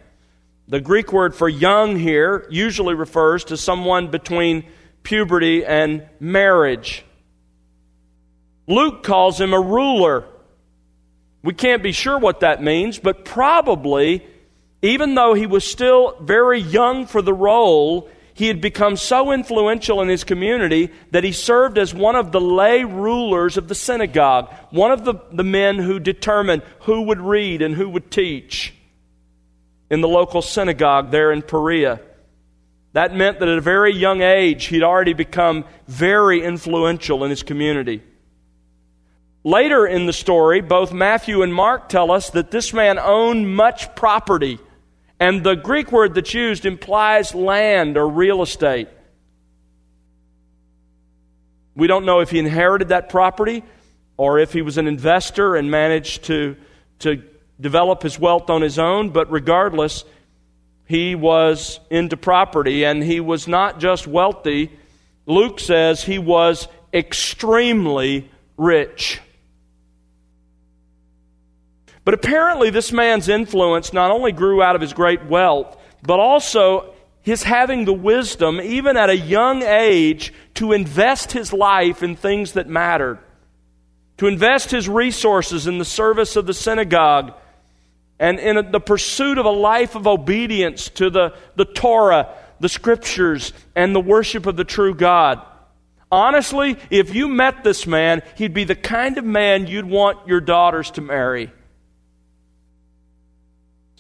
The 0.69 0.81
Greek 0.81 1.13
word 1.13 1.35
for 1.35 1.49
young 1.49 1.97
here 1.97 2.47
usually 2.51 2.95
refers 2.95 3.45
to 3.45 3.57
someone 3.57 4.09
between 4.09 4.65
puberty 5.03 5.65
and 5.65 6.07
marriage. 6.21 7.05
Luke 8.67 9.03
calls 9.03 9.41
him 9.41 9.55
a 9.55 9.61
ruler. 9.61 10.25
We 11.43 11.55
can't 11.55 11.83
be 11.83 11.93
sure 11.93 12.19
what 12.19 12.41
that 12.41 12.63
means, 12.63 12.99
but 12.99 13.25
probably, 13.25 14.27
even 14.83 15.15
though 15.15 15.35
he 15.35 15.47
was 15.47 15.65
still 15.65 16.17
very 16.21 16.61
young 16.61 17.07
for 17.07 17.23
the 17.23 17.35
role, 17.35 18.09
he 18.35 18.49
had 18.49 18.61
become 18.61 18.97
so 18.97 19.33
influential 19.33 20.03
in 20.03 20.09
his 20.09 20.23
community 20.23 20.91
that 21.11 21.25
he 21.25 21.33
served 21.33 21.79
as 21.79 21.95
one 21.95 22.17
of 22.17 22.33
the 22.33 22.41
lay 22.41 22.85
rulers 22.85 23.57
of 23.57 23.69
the 23.69 23.75
synagogue, 23.75 24.53
one 24.71 24.91
of 24.91 25.05
the, 25.05 25.15
the 25.33 25.45
men 25.45 25.79
who 25.79 25.99
determined 25.99 26.63
who 26.81 27.03
would 27.03 27.21
read 27.21 27.63
and 27.63 27.75
who 27.75 27.89
would 27.89 28.11
teach 28.11 28.75
in 29.89 30.03
the 30.03 30.09
local 30.09 30.43
synagogue 30.43 31.11
there 31.11 31.33
in 31.33 31.41
Perea. 31.41 32.01
That 32.93 33.15
meant 33.15 33.41
that 33.41 33.49
at 33.49 33.59
a 33.59 33.63
very 33.63 33.95
young 33.95 34.21
age, 34.21 34.67
he'd 34.67 34.83
already 34.83 35.13
become 35.13 35.65
very 35.87 36.43
influential 36.43 37.25
in 37.25 37.31
his 37.31 37.43
community. 37.43 38.03
Later 39.47 39.87
in 39.87 40.07
the 40.07 40.13
story, 40.13 40.61
both 40.61 40.93
Matthew 40.93 41.43
and 41.43 41.55
Mark 41.55 41.89
tell 41.89 42.11
us 42.11 42.31
that 42.31 42.51
this 42.51 42.73
man 42.73 42.99
owned 42.99 43.55
much 43.55 43.95
property 43.95 44.59
and 45.21 45.45
the 45.45 45.55
Greek 45.55 45.93
word 45.93 46.15
that's 46.15 46.35
used 46.35 46.67
implies 46.67 47.33
land 47.33 47.97
or 47.97 48.09
real 48.09 48.43
estate. 48.43 48.89
We 51.77 51.87
don't 51.87 52.05
know 52.05 52.19
if 52.19 52.31
he 52.31 52.41
inherited 52.41 52.89
that 52.89 53.09
property 53.09 53.63
or 54.17 54.41
if 54.41 54.53
he 54.53 54.63
was 54.63 54.79
an 54.79 54.89
investor 54.89 55.55
and 55.55 55.71
managed 55.71 56.25
to, 56.25 56.57
to 56.99 57.23
develop 57.61 58.03
his 58.03 58.19
wealth 58.19 58.51
on 58.51 58.63
his 58.63 58.81
own, 58.81 59.11
but 59.11 59.31
regardless, 59.31 60.05
he 60.87 61.15
was 61.15 61.79
into 61.89 62.17
property 62.17 62.85
and 62.85 63.01
he 63.01 63.21
was 63.21 63.47
not 63.47 63.79
just 63.79 64.09
wealthy. 64.09 64.73
Luke 65.25 65.61
says 65.61 66.03
he 66.03 66.19
was 66.19 66.67
extremely 66.93 68.29
rich. 68.57 69.21
But 72.07 72.15
apparently, 72.15 72.71
this 72.71 72.93
man's 72.93 73.29
influence 73.29 73.93
not 73.93 74.13
only 74.13 74.31
grew 74.31 74.63
out 74.63 74.77
of 74.77 74.81
his 74.81 74.93
great 74.93 75.27
wealth, 75.27 75.77
but 76.05 76.21
also 76.21 76.95
his 77.23 77.43
having 77.43 77.85
the 77.85 77.93
wisdom, 77.93 78.61
even 78.61 78.97
at 78.97 79.11
a 79.11 79.17
young 79.17 79.65
age, 79.65 80.33
to 80.55 80.71
invest 80.71 81.33
his 81.33 81.53
life 81.53 82.05
in 82.05 82.15
things 82.15 82.53
that 82.53 82.69
mattered, 82.69 83.19
to 84.19 84.29
invest 84.29 84.71
his 84.71 84.89
resources 84.89 85.67
in 85.67 85.79
the 85.79 85.85
service 85.85 86.37
of 86.37 86.47
the 86.47 86.55
synagogue 86.55 87.35
and 88.21 88.39
in 88.39 88.71
the 88.71 88.79
pursuit 88.79 89.37
of 89.37 89.45
a 89.45 89.51
life 89.51 89.97
of 89.97 90.07
obedience 90.07 90.89
to 90.91 91.11
the, 91.11 91.35
the 91.57 91.65
Torah, 91.65 92.33
the 92.61 92.69
scriptures, 92.69 93.53
and 93.75 93.93
the 93.93 94.01
worship 94.01 94.47
of 94.47 94.55
the 94.55 94.63
true 94.63 94.95
God. 94.95 95.43
Honestly, 96.13 96.79
if 96.89 97.13
you 97.13 97.27
met 97.27 97.65
this 97.65 97.85
man, 97.85 98.23
he'd 98.37 98.55
be 98.55 98.63
the 98.63 98.77
kind 98.77 99.19
of 99.19 99.25
man 99.25 99.67
you'd 99.67 99.87
want 99.87 100.29
your 100.29 100.41
daughters 100.41 100.93
to 100.93 101.01
marry 101.01 101.51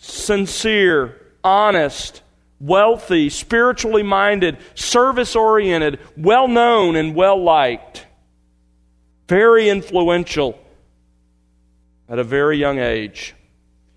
sincere, 0.07 1.21
honest, 1.43 2.23
wealthy, 2.61 3.29
spiritually 3.31 4.03
minded, 4.03 4.59
service 4.75 5.37
oriented, 5.37 5.99
well 6.17 6.49
known, 6.49 6.97
and 6.97 7.15
well 7.15 7.43
liked. 7.43 8.07
Very 9.29 9.69
influential 9.69 10.59
at 12.09 12.19
a 12.19 12.25
very 12.25 12.57
young 12.57 12.79
age. 12.79 13.35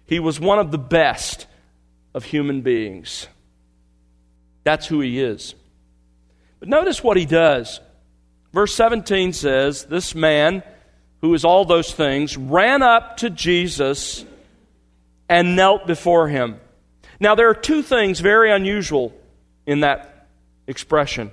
He 0.05 0.19
was 0.19 0.39
one 0.39 0.59
of 0.59 0.71
the 0.71 0.79
best 0.79 1.45
of 2.13 2.25
human 2.25 2.61
beings. 2.61 3.27
That's 4.63 4.87
who 4.87 5.01
he 5.01 5.21
is. 5.21 5.53
But 6.59 6.69
notice 6.69 7.03
what 7.03 7.17
he 7.17 7.25
does. 7.25 7.79
Verse 8.51 8.73
17 8.73 9.33
says, 9.33 9.85
This 9.85 10.15
man, 10.15 10.63
who 11.21 11.33
is 11.33 11.45
all 11.45 11.65
those 11.65 11.93
things, 11.93 12.35
ran 12.37 12.81
up 12.81 13.17
to 13.17 13.29
Jesus 13.29 14.25
and 15.29 15.55
knelt 15.55 15.87
before 15.87 16.27
him. 16.27 16.59
Now, 17.19 17.35
there 17.35 17.49
are 17.49 17.55
two 17.55 17.81
things 17.83 18.19
very 18.19 18.51
unusual 18.51 19.13
in 19.65 19.81
that 19.81 20.27
expression. 20.67 21.31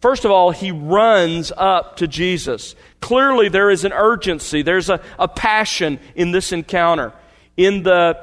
First 0.00 0.24
of 0.24 0.30
all, 0.30 0.50
he 0.50 0.70
runs 0.70 1.52
up 1.56 1.96
to 1.96 2.08
Jesus. 2.08 2.74
Clearly, 3.00 3.48
there 3.48 3.70
is 3.70 3.84
an 3.84 3.92
urgency, 3.92 4.62
there's 4.62 4.88
a, 4.88 5.00
a 5.18 5.28
passion 5.28 6.00
in 6.14 6.30
this 6.30 6.52
encounter. 6.52 7.12
In 7.56 7.82
the 7.82 8.18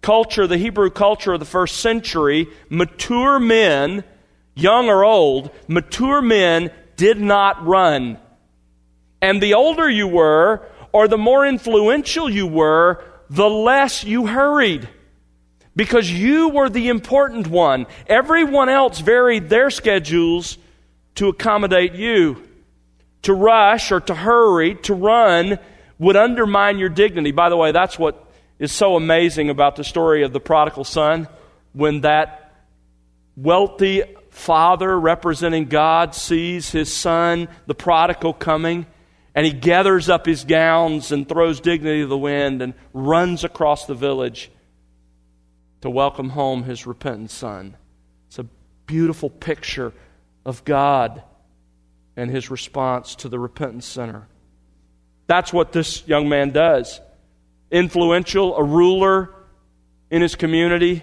culture, 0.00 0.46
the 0.46 0.58
Hebrew 0.58 0.90
culture 0.90 1.32
of 1.32 1.40
the 1.40 1.46
first 1.46 1.76
century, 1.76 2.48
mature 2.68 3.38
men, 3.38 4.04
young 4.54 4.88
or 4.88 5.04
old, 5.04 5.50
mature 5.66 6.20
men 6.22 6.70
did 6.96 7.20
not 7.20 7.66
run. 7.66 8.18
And 9.20 9.42
the 9.42 9.54
older 9.54 9.88
you 9.88 10.06
were, 10.06 10.66
or 10.92 11.08
the 11.08 11.18
more 11.18 11.46
influential 11.46 12.28
you 12.28 12.46
were, 12.46 13.02
the 13.30 13.48
less 13.48 14.04
you 14.04 14.26
hurried. 14.26 14.88
Because 15.76 16.10
you 16.10 16.50
were 16.50 16.68
the 16.68 16.88
important 16.88 17.48
one. 17.48 17.86
Everyone 18.06 18.68
else 18.68 19.00
varied 19.00 19.48
their 19.48 19.70
schedules 19.70 20.56
to 21.16 21.28
accommodate 21.28 21.94
you. 21.94 22.42
To 23.22 23.34
rush 23.34 23.90
or 23.90 24.00
to 24.00 24.14
hurry, 24.14 24.76
to 24.82 24.94
run, 24.94 25.58
would 25.98 26.16
undermine 26.16 26.78
your 26.78 26.90
dignity. 26.90 27.32
By 27.32 27.48
the 27.48 27.56
way, 27.56 27.72
that's 27.72 27.98
what 27.98 28.24
is 28.58 28.70
so 28.70 28.96
amazing 28.96 29.50
about 29.50 29.76
the 29.76 29.84
story 29.84 30.22
of 30.22 30.32
the 30.32 30.40
prodigal 30.40 30.84
son 30.84 31.28
when 31.72 32.02
that 32.02 32.52
wealthy 33.36 34.02
father 34.30 34.98
representing 34.98 35.66
God 35.66 36.14
sees 36.14 36.70
his 36.70 36.92
son, 36.92 37.48
the 37.66 37.74
prodigal, 37.74 38.32
coming, 38.32 38.86
and 39.34 39.44
he 39.44 39.52
gathers 39.52 40.08
up 40.08 40.26
his 40.26 40.44
gowns 40.44 41.10
and 41.10 41.28
throws 41.28 41.60
dignity 41.60 42.02
to 42.02 42.06
the 42.06 42.16
wind 42.16 42.62
and 42.62 42.74
runs 42.92 43.42
across 43.42 43.86
the 43.86 43.94
village 43.94 44.50
to 45.80 45.90
welcome 45.90 46.30
home 46.30 46.62
his 46.62 46.86
repentant 46.86 47.30
son. 47.30 47.76
It's 48.28 48.38
a 48.38 48.46
beautiful 48.86 49.28
picture 49.28 49.92
of 50.46 50.64
God 50.64 51.22
and 52.16 52.30
his 52.30 52.50
response 52.50 53.16
to 53.16 53.28
the 53.28 53.38
repentant 53.38 53.82
sinner. 53.82 54.28
That's 55.26 55.52
what 55.52 55.72
this 55.72 56.06
young 56.06 56.28
man 56.28 56.50
does 56.50 57.00
influential, 57.70 58.56
a 58.56 58.62
ruler 58.62 59.34
in 60.10 60.22
his 60.22 60.36
community. 60.36 61.02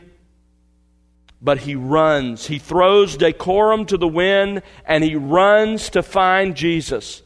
But 1.42 1.58
he 1.58 1.76
runs. 1.76 2.46
He 2.46 2.60
throws 2.60 3.18
decorum 3.18 3.88
to 3.88 3.98
the 3.98 4.08
wind 4.08 4.62
and 4.86 5.04
he 5.04 5.16
runs 5.16 5.90
to 5.90 6.04
find 6.04 6.56
Jesus. 6.56 7.24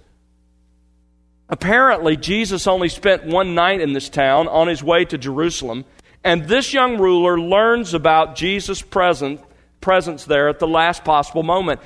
Apparently, 1.47 2.17
Jesus 2.17 2.65
only 2.67 2.89
spent 2.89 3.25
one 3.25 3.53
night 3.53 3.81
in 3.81 3.93
this 3.93 4.09
town 4.09 4.47
on 4.47 4.67
his 4.67 4.83
way 4.83 5.05
to 5.05 5.17
Jerusalem, 5.17 5.85
and 6.23 6.47
this 6.47 6.73
young 6.73 6.97
ruler 6.97 7.39
learns 7.39 7.93
about 7.93 8.35
Jesus' 8.35 8.81
presence, 8.81 9.41
presence 9.79 10.25
there 10.25 10.49
at 10.49 10.57
the 10.59 10.67
last 10.67 11.03
possible 11.03 11.43
moment. 11.43 11.81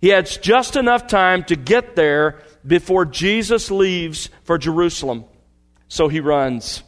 He 0.00 0.08
has 0.08 0.38
just 0.38 0.76
enough 0.76 1.06
time 1.06 1.44
to 1.44 1.56
get 1.56 1.94
there 1.94 2.40
before 2.66 3.04
Jesus 3.04 3.70
leaves 3.70 4.30
for 4.44 4.56
Jerusalem. 4.56 5.24
So 5.88 6.08
he 6.08 6.20
runs. 6.20 6.82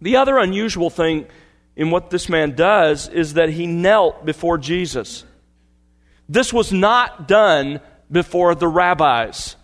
The 0.00 0.16
other 0.16 0.38
unusual 0.38 0.90
thing 0.90 1.26
in 1.76 1.90
what 1.90 2.10
this 2.10 2.28
man 2.28 2.54
does 2.54 3.08
is 3.08 3.34
that 3.34 3.50
he 3.50 3.66
knelt 3.66 4.24
before 4.24 4.58
Jesus. 4.58 5.24
This 6.28 6.52
was 6.52 6.72
not 6.72 7.28
done 7.28 7.80
before 8.10 8.54
the 8.54 8.68
rabbis. 8.68 9.56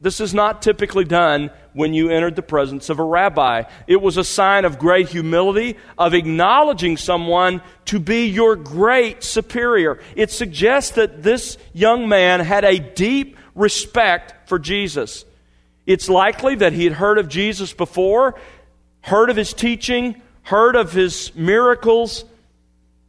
This 0.00 0.20
is 0.20 0.34
not 0.34 0.62
typically 0.62 1.04
done 1.04 1.50
when 1.72 1.94
you 1.94 2.10
entered 2.10 2.36
the 2.36 2.42
presence 2.42 2.90
of 2.90 2.98
a 2.98 3.04
rabbi. 3.04 3.64
It 3.86 4.00
was 4.00 4.16
a 4.16 4.24
sign 4.24 4.64
of 4.64 4.78
great 4.78 5.08
humility, 5.08 5.76
of 5.96 6.14
acknowledging 6.14 6.96
someone 6.96 7.62
to 7.86 7.98
be 7.98 8.26
your 8.26 8.56
great 8.56 9.22
superior. 9.22 9.98
It 10.14 10.30
suggests 10.30 10.92
that 10.92 11.22
this 11.22 11.56
young 11.72 12.08
man 12.08 12.40
had 12.40 12.64
a 12.64 12.78
deep 12.78 13.38
respect 13.54 14.48
for 14.48 14.58
Jesus. 14.58 15.24
It's 15.86 16.08
likely 16.08 16.56
that 16.56 16.72
he 16.72 16.84
had 16.84 16.92
heard 16.92 17.18
of 17.18 17.28
Jesus 17.28 17.72
before 17.72 18.34
heard 19.02 19.30
of 19.30 19.36
his 19.36 19.54
teaching, 19.54 20.20
heard 20.42 20.74
of 20.74 20.92
his 20.92 21.34
miracles, 21.34 22.24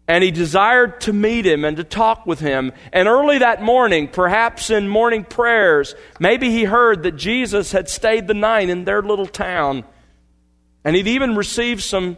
and 0.07 0.23
he 0.23 0.31
desired 0.31 1.01
to 1.01 1.13
meet 1.13 1.45
him 1.45 1.65
and 1.65 1.77
to 1.77 1.83
talk 1.83 2.25
with 2.25 2.39
him. 2.39 2.71
And 2.93 3.07
early 3.07 3.39
that 3.39 3.61
morning, 3.61 4.07
perhaps 4.07 4.69
in 4.69 4.87
morning 4.87 5.25
prayers, 5.25 5.95
maybe 6.19 6.49
he 6.49 6.63
heard 6.63 7.03
that 7.03 7.17
Jesus 7.17 7.73
had 7.73 7.89
stayed 7.89 8.27
the 8.27 8.33
night 8.33 8.69
in 8.69 8.85
their 8.85 9.01
little 9.01 9.27
town. 9.27 9.83
And 10.85 10.95
he'd 10.95 11.07
even 11.07 11.35
received 11.35 11.83
some 11.83 12.17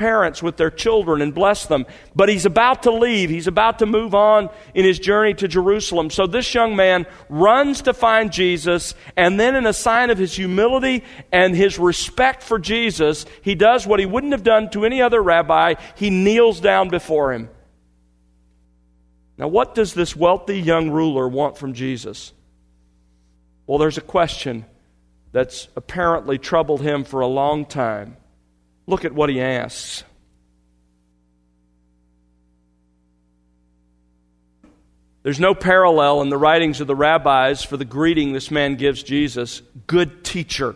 parents 0.00 0.42
with 0.42 0.56
their 0.56 0.70
children 0.70 1.20
and 1.20 1.34
bless 1.34 1.66
them. 1.66 1.84
But 2.16 2.30
he's 2.30 2.46
about 2.46 2.84
to 2.84 2.90
leave. 2.90 3.28
He's 3.28 3.46
about 3.46 3.80
to 3.80 3.86
move 3.86 4.14
on 4.14 4.48
in 4.72 4.86
his 4.86 4.98
journey 4.98 5.34
to 5.34 5.46
Jerusalem. 5.46 6.08
So 6.08 6.26
this 6.26 6.54
young 6.54 6.74
man 6.74 7.04
runs 7.28 7.82
to 7.82 7.92
find 7.92 8.32
Jesus, 8.32 8.94
and 9.14 9.38
then, 9.38 9.54
in 9.54 9.66
a 9.66 9.74
sign 9.74 10.08
of 10.08 10.16
his 10.16 10.34
humility 10.34 11.04
and 11.30 11.54
his 11.54 11.78
respect 11.78 12.42
for 12.42 12.58
Jesus, 12.58 13.26
he 13.42 13.54
does 13.54 13.86
what 13.86 14.00
he 14.00 14.06
wouldn't 14.06 14.32
have 14.32 14.42
done 14.42 14.70
to 14.70 14.86
any 14.86 15.02
other 15.02 15.22
rabbi. 15.22 15.74
He 15.96 16.08
kneels 16.08 16.60
down 16.60 16.88
before 16.88 17.34
him. 17.34 17.50
Now, 19.36 19.48
what 19.48 19.74
does 19.74 19.92
this 19.92 20.16
wealthy 20.16 20.58
young 20.58 20.90
ruler 20.90 21.28
want 21.28 21.58
from 21.58 21.74
Jesus? 21.74 22.32
Well, 23.66 23.76
there's 23.76 23.98
a 23.98 24.02
question 24.02 24.64
that's 25.32 25.68
apparently 25.76 26.38
troubled 26.38 26.80
him 26.80 27.04
for 27.04 27.20
a 27.20 27.26
long 27.26 27.66
time. 27.66 28.16
Look 28.90 29.04
at 29.04 29.12
what 29.12 29.30
he 29.30 29.40
asks. 29.40 30.02
There's 35.22 35.38
no 35.38 35.54
parallel 35.54 36.22
in 36.22 36.28
the 36.28 36.36
writings 36.36 36.80
of 36.80 36.88
the 36.88 36.96
rabbis 36.96 37.62
for 37.62 37.76
the 37.76 37.84
greeting 37.84 38.32
this 38.32 38.50
man 38.50 38.74
gives 38.74 39.04
Jesus 39.04 39.62
good 39.86 40.24
teacher. 40.24 40.74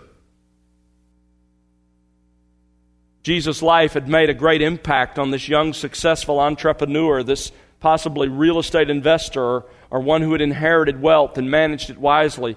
Jesus' 3.24 3.62
life 3.62 3.94
had 3.94 4.06
made 4.06 4.30
a 4.30 4.34
great 4.34 4.62
impact 4.62 5.18
on 5.18 5.32
this 5.32 5.48
young, 5.48 5.72
successful 5.72 6.38
entrepreneur, 6.38 7.24
this 7.24 7.50
possibly 7.80 8.28
real 8.28 8.60
estate 8.60 8.90
investor, 8.90 9.64
or 9.90 10.00
one 10.00 10.22
who 10.22 10.30
had 10.30 10.40
inherited 10.40 11.02
wealth 11.02 11.36
and 11.36 11.50
managed 11.50 11.90
it 11.90 11.98
wisely. 11.98 12.56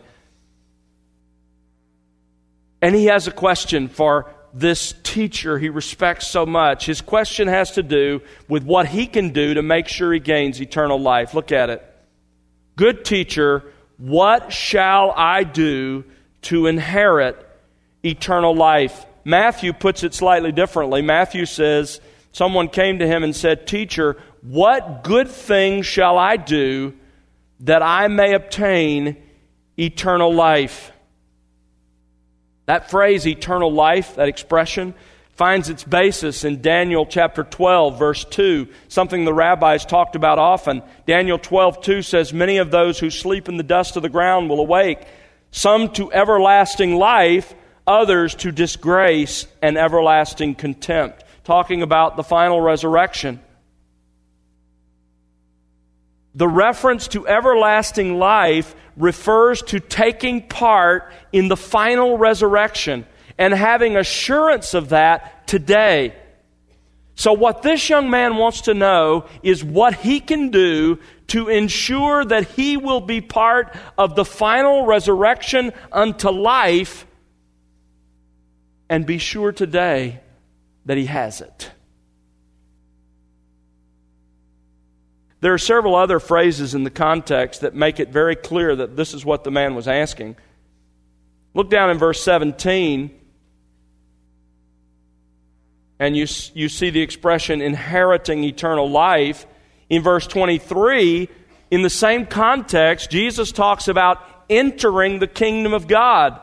And 2.79 2.93
he 2.93 3.05
has 3.05 3.25
a 3.25 3.31
question 3.31 3.87
for 3.87 4.31
this 4.59 4.93
teacher 5.03 5.59
he 5.59 5.69
respects 5.69 6.27
so 6.27 6.45
much. 6.45 6.85
His 6.85 7.01
question 7.01 7.47
has 7.47 7.71
to 7.71 7.83
do 7.83 8.21
with 8.47 8.63
what 8.63 8.87
he 8.87 9.05
can 9.05 9.29
do 9.29 9.53
to 9.53 9.61
make 9.61 9.87
sure 9.87 10.11
he 10.11 10.19
gains 10.19 10.59
eternal 10.59 10.99
life. 10.99 11.33
Look 11.33 11.51
at 11.51 11.69
it. 11.69 11.83
Good 12.75 13.05
teacher, 13.05 13.71
what 13.97 14.51
shall 14.51 15.11
I 15.15 15.43
do 15.43 16.05
to 16.43 16.67
inherit 16.67 17.43
eternal 18.03 18.55
life? 18.55 19.05
Matthew 19.23 19.73
puts 19.73 20.03
it 20.03 20.13
slightly 20.13 20.51
differently. 20.51 21.01
Matthew 21.01 21.45
says, 21.45 21.99
Someone 22.31 22.69
came 22.69 22.99
to 22.99 23.07
him 23.07 23.23
and 23.23 23.35
said, 23.35 23.65
Teacher, 23.65 24.17
what 24.41 25.03
good 25.03 25.27
thing 25.27 25.81
shall 25.81 26.17
I 26.17 26.37
do 26.37 26.93
that 27.61 27.81
I 27.81 28.07
may 28.07 28.33
obtain 28.33 29.17
eternal 29.77 30.33
life? 30.33 30.91
That 32.67 32.91
phrase, 32.91 33.25
eternal 33.25 33.73
life, 33.73 34.15
that 34.15 34.27
expression, 34.27 34.93
finds 35.37 35.69
its 35.69 35.83
basis 35.83 36.43
in 36.43 36.61
Daniel 36.61 37.05
chapter 37.05 37.43
12, 37.43 37.97
verse 37.97 38.25
2, 38.25 38.67
something 38.87 39.23
the 39.23 39.33
rabbis 39.33 39.85
talked 39.85 40.15
about 40.15 40.37
often. 40.37 40.81
Daniel 41.05 41.37
12, 41.37 41.81
2 41.81 42.01
says, 42.01 42.33
Many 42.33 42.57
of 42.57 42.69
those 42.71 42.99
who 42.99 43.09
sleep 43.09 43.47
in 43.47 43.55
the 43.55 43.63
dust 43.63 43.95
of 43.95 44.03
the 44.03 44.09
ground 44.09 44.49
will 44.49 44.59
awake, 44.59 44.99
some 45.51 45.89
to 45.93 46.11
everlasting 46.11 46.95
life, 46.95 47.53
others 47.85 48.35
to 48.35 48.51
disgrace 48.51 49.47
and 49.61 49.77
everlasting 49.77 50.55
contempt. 50.55 51.23
Talking 51.45 51.83
about 51.83 52.17
the 52.17 52.23
final 52.23 52.59
resurrection. 52.59 53.39
The 56.35 56.47
reference 56.49 57.07
to 57.09 57.27
everlasting 57.27 58.19
life 58.19 58.75
refers 58.97 59.61
to 59.61 59.79
taking 59.79 60.47
part 60.47 61.11
in 61.31 61.47
the 61.47 61.57
final 61.57 62.17
resurrection 62.17 63.05
and 63.37 63.53
having 63.53 63.95
assurance 63.95 64.73
of 64.73 64.89
that 64.89 65.47
today. 65.47 66.15
So, 67.15 67.33
what 67.33 67.61
this 67.61 67.89
young 67.89 68.09
man 68.09 68.37
wants 68.37 68.61
to 68.61 68.73
know 68.73 69.25
is 69.41 69.63
what 69.63 69.95
he 69.95 70.19
can 70.19 70.49
do 70.49 70.99
to 71.27 71.49
ensure 71.49 72.23
that 72.25 72.47
he 72.49 72.77
will 72.77 73.01
be 73.01 73.21
part 73.21 73.75
of 73.97 74.15
the 74.15 74.25
final 74.25 74.85
resurrection 74.85 75.73
unto 75.91 76.29
life 76.29 77.05
and 78.89 79.05
be 79.05 79.17
sure 79.17 79.51
today 79.51 80.21
that 80.85 80.97
he 80.97 81.05
has 81.05 81.41
it. 81.41 81.71
There 85.47 85.53
are 85.53 85.57
several 85.57 85.95
other 85.95 86.19
phrases 86.19 86.75
in 86.75 86.83
the 86.83 86.89
context 86.89 87.61
that 87.61 87.73
make 87.73 88.01
it 88.01 88.09
very 88.09 88.35
clear 88.35 88.75
that 88.75 88.97
this 88.97 89.13
is 89.13 89.23
what 89.23 89.45
the 89.45 89.49
man 89.49 89.75
was 89.75 89.87
asking. 89.87 90.35
Look 91.53 91.69
down 91.69 91.89
in 91.89 91.97
verse 91.97 92.21
17, 92.21 93.17
and 95.99 96.17
you, 96.17 96.27
you 96.53 96.67
see 96.67 96.89
the 96.89 96.99
expression 96.99 97.61
inheriting 97.61 98.43
eternal 98.43 98.89
life. 98.89 99.45
In 99.89 100.03
verse 100.03 100.27
23, 100.27 101.29
in 101.71 101.81
the 101.81 101.89
same 101.89 102.25
context, 102.25 103.09
Jesus 103.09 103.53
talks 103.53 103.87
about 103.87 104.21
entering 104.49 105.19
the 105.19 105.27
kingdom 105.27 105.73
of 105.73 105.87
God. 105.87 106.41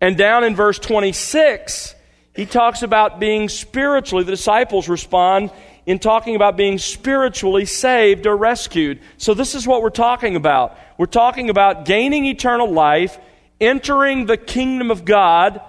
And 0.00 0.16
down 0.16 0.44
in 0.44 0.54
verse 0.54 0.78
26, 0.78 1.96
He 2.32 2.46
talks 2.46 2.82
about 2.82 3.18
being 3.18 3.48
spiritually, 3.48 4.22
the 4.22 4.30
disciples 4.30 4.88
respond 4.88 5.50
in 5.86 5.98
talking 5.98 6.36
about 6.36 6.56
being 6.56 6.78
spiritually 6.78 7.64
saved 7.64 8.26
or 8.26 8.36
rescued. 8.36 9.00
So, 9.16 9.34
this 9.34 9.54
is 9.54 9.66
what 9.66 9.82
we're 9.82 9.90
talking 9.90 10.36
about. 10.36 10.78
We're 10.98 11.06
talking 11.06 11.50
about 11.50 11.84
gaining 11.84 12.26
eternal 12.26 12.70
life, 12.70 13.18
entering 13.60 14.26
the 14.26 14.36
kingdom 14.36 14.90
of 14.90 15.04
God, 15.04 15.60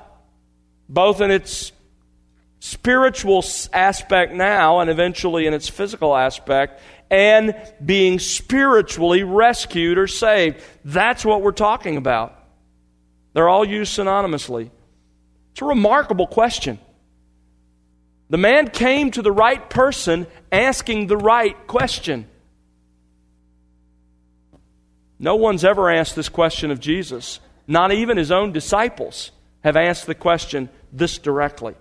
both 0.89 1.21
in 1.21 1.31
its 1.31 1.71
spiritual 2.59 3.43
aspect 3.73 4.33
now 4.33 4.79
and 4.79 4.89
eventually 4.89 5.47
in 5.47 5.53
its 5.53 5.67
physical 5.67 6.15
aspect, 6.15 6.81
and 7.09 7.55
being 7.83 8.19
spiritually 8.19 9.23
rescued 9.23 9.97
or 9.97 10.07
saved. 10.07 10.61
That's 10.85 11.25
what 11.25 11.41
we're 11.41 11.51
talking 11.51 11.97
about. 11.97 12.37
They're 13.33 13.49
all 13.49 13.65
used 13.65 13.97
synonymously. 13.97 14.69
It's 15.51 15.61
a 15.61 15.65
remarkable 15.65 16.27
question. 16.27 16.79
The 18.31 18.37
man 18.37 18.69
came 18.69 19.11
to 19.11 19.21
the 19.21 19.31
right 19.31 19.69
person 19.69 20.25
asking 20.53 21.07
the 21.07 21.17
right 21.17 21.67
question. 21.67 22.29
No 25.19 25.35
one's 25.35 25.65
ever 25.65 25.91
asked 25.91 26.15
this 26.15 26.29
question 26.29 26.71
of 26.71 26.79
Jesus. 26.79 27.41
Not 27.67 27.91
even 27.91 28.15
his 28.15 28.31
own 28.31 28.53
disciples 28.53 29.31
have 29.65 29.75
asked 29.75 30.05
the 30.05 30.15
question 30.15 30.69
this 30.93 31.17
directly. 31.17 31.75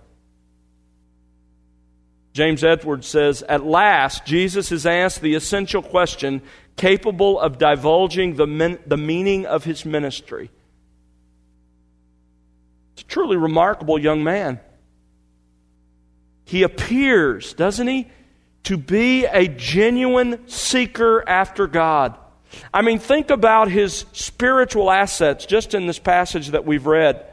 James 2.33 2.65
Edwards 2.65 3.07
says, 3.07 3.43
At 3.43 3.65
last, 3.65 4.25
Jesus 4.25 4.71
has 4.71 4.85
asked 4.85 5.21
the 5.21 5.35
essential 5.35 5.81
question 5.81 6.41
capable 6.75 7.39
of 7.39 7.59
divulging 7.59 8.35
the, 8.35 8.45
min- 8.45 8.79
the 8.85 8.97
meaning 8.97 9.45
of 9.45 9.63
his 9.63 9.85
ministry. 9.85 10.51
It's 12.91 13.03
a 13.03 13.05
truly 13.05 13.37
remarkable 13.37 13.97
young 13.97 14.21
man. 14.21 14.59
He 16.51 16.63
appears, 16.63 17.53
doesn't 17.53 17.87
he, 17.87 18.09
to 18.63 18.75
be 18.75 19.25
a 19.25 19.47
genuine 19.47 20.49
seeker 20.49 21.23
after 21.25 21.65
God. 21.65 22.17
I 22.73 22.81
mean, 22.81 22.99
think 22.99 23.29
about 23.29 23.71
his 23.71 24.03
spiritual 24.11 24.91
assets 24.91 25.45
just 25.45 25.73
in 25.73 25.87
this 25.87 25.97
passage 25.97 26.49
that 26.49 26.65
we've 26.65 26.85
read. 26.85 27.25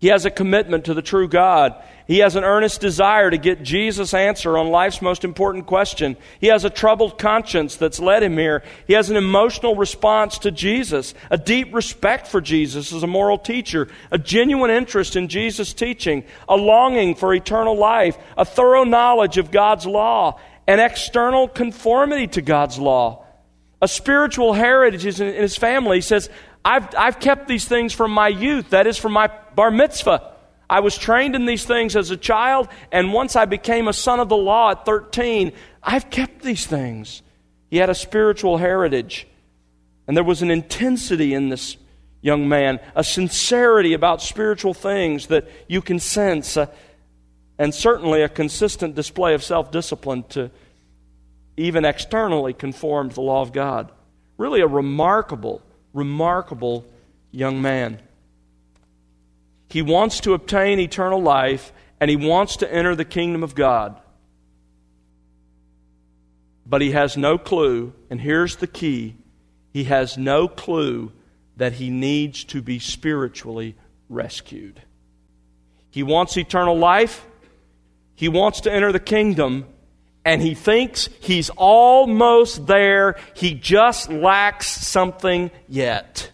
He 0.00 0.08
has 0.08 0.24
a 0.24 0.30
commitment 0.32 0.86
to 0.86 0.94
the 0.94 1.02
true 1.02 1.28
God. 1.28 1.80
He 2.10 2.18
has 2.18 2.34
an 2.34 2.42
earnest 2.42 2.80
desire 2.80 3.30
to 3.30 3.38
get 3.38 3.62
Jesus' 3.62 4.14
answer 4.14 4.58
on 4.58 4.70
life's 4.70 5.00
most 5.00 5.22
important 5.22 5.66
question. 5.66 6.16
He 6.40 6.48
has 6.48 6.64
a 6.64 6.68
troubled 6.68 7.18
conscience 7.18 7.76
that's 7.76 8.00
led 8.00 8.24
him 8.24 8.36
here. 8.36 8.64
He 8.88 8.94
has 8.94 9.10
an 9.10 9.16
emotional 9.16 9.76
response 9.76 10.38
to 10.38 10.50
Jesus, 10.50 11.14
a 11.30 11.38
deep 11.38 11.72
respect 11.72 12.26
for 12.26 12.40
Jesus 12.40 12.92
as 12.92 13.04
a 13.04 13.06
moral 13.06 13.38
teacher, 13.38 13.86
a 14.10 14.18
genuine 14.18 14.72
interest 14.72 15.14
in 15.14 15.28
Jesus' 15.28 15.72
teaching, 15.72 16.24
a 16.48 16.56
longing 16.56 17.14
for 17.14 17.32
eternal 17.32 17.76
life, 17.76 18.18
a 18.36 18.44
thorough 18.44 18.82
knowledge 18.82 19.38
of 19.38 19.52
God's 19.52 19.86
law, 19.86 20.40
an 20.66 20.80
external 20.80 21.46
conformity 21.46 22.26
to 22.26 22.42
God's 22.42 22.76
law, 22.76 23.24
a 23.80 23.86
spiritual 23.86 24.52
heritage 24.52 25.20
in 25.20 25.32
his 25.32 25.56
family. 25.56 25.98
He 25.98 26.02
says, 26.02 26.28
I've, 26.64 26.92
I've 26.98 27.20
kept 27.20 27.46
these 27.46 27.66
things 27.66 27.92
from 27.92 28.10
my 28.10 28.26
youth, 28.26 28.70
that 28.70 28.88
is, 28.88 28.98
from 28.98 29.12
my 29.12 29.30
bar 29.54 29.70
mitzvah. 29.70 30.30
I 30.70 30.78
was 30.78 30.96
trained 30.96 31.34
in 31.34 31.46
these 31.46 31.64
things 31.64 31.96
as 31.96 32.12
a 32.12 32.16
child, 32.16 32.68
and 32.92 33.12
once 33.12 33.34
I 33.34 33.44
became 33.44 33.88
a 33.88 33.92
son 33.92 34.20
of 34.20 34.28
the 34.28 34.36
law 34.36 34.70
at 34.70 34.86
13, 34.86 35.50
I've 35.82 36.10
kept 36.10 36.42
these 36.42 36.64
things. 36.64 37.22
He 37.70 37.78
had 37.78 37.90
a 37.90 37.94
spiritual 37.94 38.56
heritage. 38.56 39.26
And 40.06 40.16
there 40.16 40.22
was 40.22 40.42
an 40.42 40.50
intensity 40.50 41.34
in 41.34 41.48
this 41.48 41.76
young 42.22 42.48
man, 42.48 42.78
a 42.94 43.02
sincerity 43.02 43.94
about 43.94 44.22
spiritual 44.22 44.72
things 44.72 45.26
that 45.26 45.48
you 45.68 45.82
can 45.82 45.98
sense, 45.98 46.56
uh, 46.56 46.66
and 47.58 47.74
certainly 47.74 48.22
a 48.22 48.28
consistent 48.28 48.94
display 48.94 49.34
of 49.34 49.42
self 49.42 49.72
discipline 49.72 50.22
to 50.30 50.52
even 51.56 51.84
externally 51.84 52.52
conform 52.52 53.08
to 53.08 53.14
the 53.16 53.20
law 53.20 53.42
of 53.42 53.52
God. 53.52 53.90
Really 54.38 54.60
a 54.60 54.68
remarkable, 54.68 55.62
remarkable 55.92 56.84
young 57.32 57.60
man. 57.60 58.00
He 59.70 59.82
wants 59.82 60.20
to 60.20 60.34
obtain 60.34 60.80
eternal 60.80 61.22
life 61.22 61.72
and 62.00 62.10
he 62.10 62.16
wants 62.16 62.56
to 62.56 62.72
enter 62.72 62.96
the 62.96 63.04
kingdom 63.04 63.42
of 63.42 63.54
God. 63.54 64.00
But 66.66 66.80
he 66.80 66.92
has 66.92 67.16
no 67.16 67.36
clue, 67.36 67.92
and 68.08 68.20
here's 68.20 68.56
the 68.56 68.66
key 68.66 69.16
he 69.72 69.84
has 69.84 70.18
no 70.18 70.48
clue 70.48 71.12
that 71.56 71.74
he 71.74 71.90
needs 71.90 72.42
to 72.44 72.62
be 72.62 72.78
spiritually 72.78 73.76
rescued. 74.08 74.82
He 75.90 76.02
wants 76.02 76.36
eternal 76.36 76.76
life, 76.76 77.26
he 78.14 78.28
wants 78.28 78.62
to 78.62 78.72
enter 78.72 78.92
the 78.92 79.00
kingdom, 79.00 79.66
and 80.24 80.42
he 80.42 80.54
thinks 80.54 81.08
he's 81.20 81.50
almost 81.50 82.66
there. 82.66 83.16
He 83.34 83.54
just 83.54 84.10
lacks 84.10 84.68
something 84.68 85.50
yet. 85.68 86.30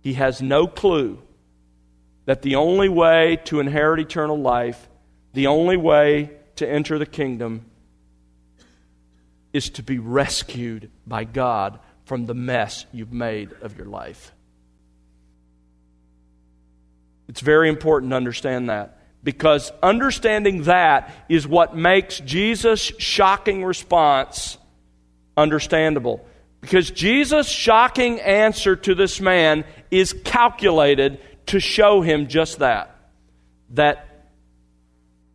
He 0.00 0.14
has 0.14 0.40
no 0.42 0.66
clue 0.66 1.22
that 2.28 2.42
the 2.42 2.56
only 2.56 2.90
way 2.90 3.40
to 3.46 3.58
inherit 3.58 3.98
eternal 3.98 4.38
life, 4.38 4.86
the 5.32 5.46
only 5.46 5.78
way 5.78 6.30
to 6.56 6.68
enter 6.68 6.98
the 6.98 7.06
kingdom, 7.06 7.64
is 9.54 9.70
to 9.70 9.82
be 9.82 9.98
rescued 9.98 10.90
by 11.06 11.24
God 11.24 11.78
from 12.04 12.26
the 12.26 12.34
mess 12.34 12.84
you've 12.92 13.14
made 13.14 13.54
of 13.62 13.78
your 13.78 13.86
life. 13.86 14.30
It's 17.30 17.40
very 17.40 17.70
important 17.70 18.12
to 18.12 18.16
understand 18.16 18.68
that 18.68 18.98
because 19.24 19.72
understanding 19.82 20.64
that 20.64 21.10
is 21.30 21.48
what 21.48 21.74
makes 21.74 22.20
Jesus' 22.20 22.92
shocking 22.98 23.64
response 23.64 24.58
understandable. 25.34 26.26
Because 26.60 26.90
Jesus' 26.90 27.48
shocking 27.48 28.20
answer 28.20 28.76
to 28.76 28.94
this 28.94 29.18
man 29.18 29.64
is 29.90 30.12
calculated 30.12 31.20
to 31.48 31.60
show 31.60 32.00
him 32.00 32.28
just 32.28 32.60
that. 32.60 32.94
That 33.70 34.06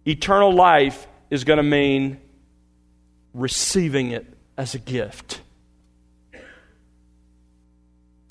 eternal 0.06 0.54
life 0.54 1.08
is 1.30 1.44
going 1.44 1.58
to 1.58 1.64
mean 1.64 2.20
receiving 3.34 4.12
it 4.12 4.26
as 4.58 4.76
a 4.76 4.80
gift. 4.80 5.42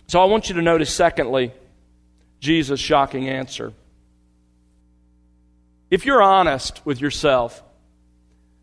So 0.07 0.21
I 0.21 0.27
want 0.27 0.49
you 0.49 0.57
to 0.57 0.63
notice, 0.63 0.93
secondly, 0.93 1.53
Jesus' 2.41 2.81
shocking 2.81 3.29
answer. 3.29 3.73
If 5.91 6.05
you're 6.07 6.23
honest 6.23 6.85
with 6.85 7.01
yourself, 7.01 7.63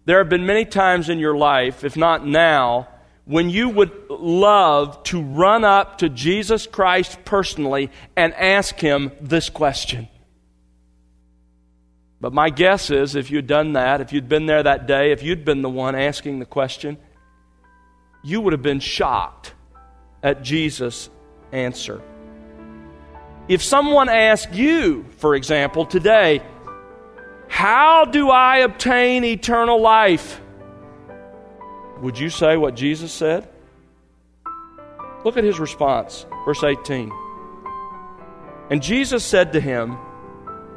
there 0.05 0.19
have 0.19 0.29
been 0.29 0.45
many 0.45 0.65
times 0.65 1.09
in 1.09 1.19
your 1.19 1.35
life, 1.35 1.83
if 1.83 1.97
not 1.97 2.25
now, 2.25 2.87
when 3.29 3.47
you 3.51 3.69
would 3.69 3.91
love 4.09 5.03
to 5.03 5.21
run 5.21 5.63
up 5.63 5.99
to 5.99 6.09
Jesus 6.09 6.65
Christ 6.65 7.23
personally 7.25 7.91
and 8.15 8.33
ask 8.33 8.79
him 8.79 9.11
this 9.21 9.51
question. 9.51 10.07
But 12.19 12.33
my 12.33 12.49
guess 12.49 12.89
is 12.89 13.13
if 13.13 13.29
you'd 13.29 13.45
done 13.45 13.73
that, 13.73 14.01
if 14.01 14.13
you'd 14.13 14.27
been 14.27 14.47
there 14.47 14.63
that 14.63 14.87
day, 14.87 15.11
if 15.11 15.21
you'd 15.21 15.45
been 15.45 15.61
the 15.61 15.69
one 15.69 15.93
asking 15.93 16.39
the 16.39 16.47
question, 16.47 16.97
you 18.23 18.41
would 18.41 18.53
have 18.53 18.63
been 18.63 18.79
shocked 18.79 19.53
at 20.23 20.41
Jesus' 20.41 21.11
answer. 21.51 22.01
If 23.47 23.61
someone 23.61 24.09
asked 24.09 24.53
you, 24.53 25.05
for 25.17 25.35
example, 25.35 25.85
today, 25.85 26.41
How 27.47 28.05
do 28.05 28.29
I 28.31 28.57
obtain 28.57 29.23
eternal 29.23 29.79
life? 29.79 30.41
Would 32.01 32.17
you 32.17 32.29
say 32.29 32.55
what 32.55 32.75
Jesus 32.75 33.11
said? 33.11 33.47
Look 35.25 35.35
at 35.35 35.43
his 35.43 35.59
response, 35.59 36.25
verse 36.45 36.63
18. 36.63 37.11
And 38.69 38.81
Jesus 38.81 39.23
said 39.23 39.51
to 39.53 39.59
him, 39.59 39.93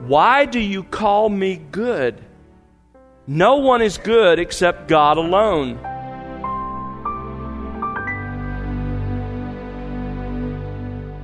Why 0.08 0.46
do 0.46 0.58
you 0.58 0.82
call 0.82 1.28
me 1.28 1.56
good? 1.70 2.20
No 3.28 3.56
one 3.56 3.82
is 3.82 3.98
good 3.98 4.40
except 4.40 4.88
God 4.88 5.16
alone. 5.16 5.78